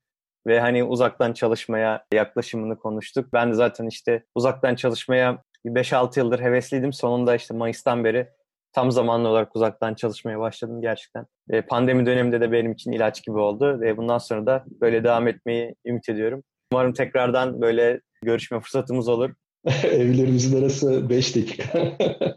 ve 0.47 0.59
hani 0.59 0.83
uzaktan 0.83 1.33
çalışmaya 1.33 2.05
yaklaşımını 2.13 2.79
konuştuk. 2.79 3.33
Ben 3.33 3.51
de 3.51 3.55
zaten 3.55 3.87
işte 3.87 4.23
uzaktan 4.35 4.75
çalışmaya 4.75 5.43
5-6 5.65 6.19
yıldır 6.19 6.39
hevesliydim. 6.39 6.93
Sonunda 6.93 7.35
işte 7.35 7.53
Mayıs'tan 7.53 8.03
beri 8.03 8.27
tam 8.73 8.91
zamanlı 8.91 9.27
olarak 9.27 9.55
uzaktan 9.55 9.93
çalışmaya 9.93 10.39
başladım 10.39 10.81
gerçekten. 10.81 11.25
E, 11.49 11.61
pandemi 11.61 12.05
döneminde 12.05 12.41
de 12.41 12.51
benim 12.51 12.71
için 12.71 12.91
ilaç 12.91 13.23
gibi 13.25 13.37
oldu 13.37 13.81
ve 13.81 13.97
bundan 13.97 14.17
sonra 14.17 14.45
da 14.45 14.63
böyle 14.81 15.03
devam 15.03 15.27
etmeyi 15.27 15.75
ümit 15.85 16.09
ediyorum. 16.09 16.43
Umarım 16.71 16.93
tekrardan 16.93 17.61
böyle 17.61 17.99
görüşme 18.23 18.59
fırsatımız 18.59 19.07
olur. 19.07 19.33
Evlerimizin 19.83 20.61
arası 20.61 21.09
5 21.09 21.35
dakika. 21.35 21.79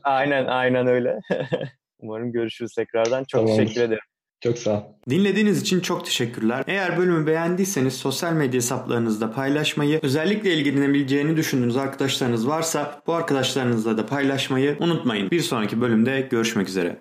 aynen 0.02 0.46
aynen 0.46 0.86
öyle. 0.86 1.20
Umarım 1.98 2.32
görüşürüz 2.32 2.74
tekrardan. 2.74 3.24
Çok 3.24 3.40
Tamamdır. 3.46 3.64
teşekkür 3.64 3.80
ederim. 3.80 4.04
Çok 4.40 4.58
sağ 4.58 4.70
ol. 4.70 4.82
Dinlediğiniz 5.10 5.60
için 5.60 5.80
çok 5.80 6.04
teşekkürler. 6.04 6.64
Eğer 6.66 6.98
bölümü 6.98 7.26
beğendiyseniz 7.26 7.94
sosyal 7.94 8.32
medya 8.32 8.56
hesaplarınızda 8.56 9.32
paylaşmayı, 9.32 10.00
özellikle 10.02 10.54
ilgilenebileceğini 10.54 11.36
düşündüğünüz 11.36 11.76
arkadaşlarınız 11.76 12.48
varsa 12.48 13.02
bu 13.06 13.14
arkadaşlarınızla 13.14 13.98
da 13.98 14.06
paylaşmayı 14.06 14.76
unutmayın. 14.80 15.30
Bir 15.30 15.40
sonraki 15.40 15.80
bölümde 15.80 16.28
görüşmek 16.30 16.68
üzere. 16.68 17.00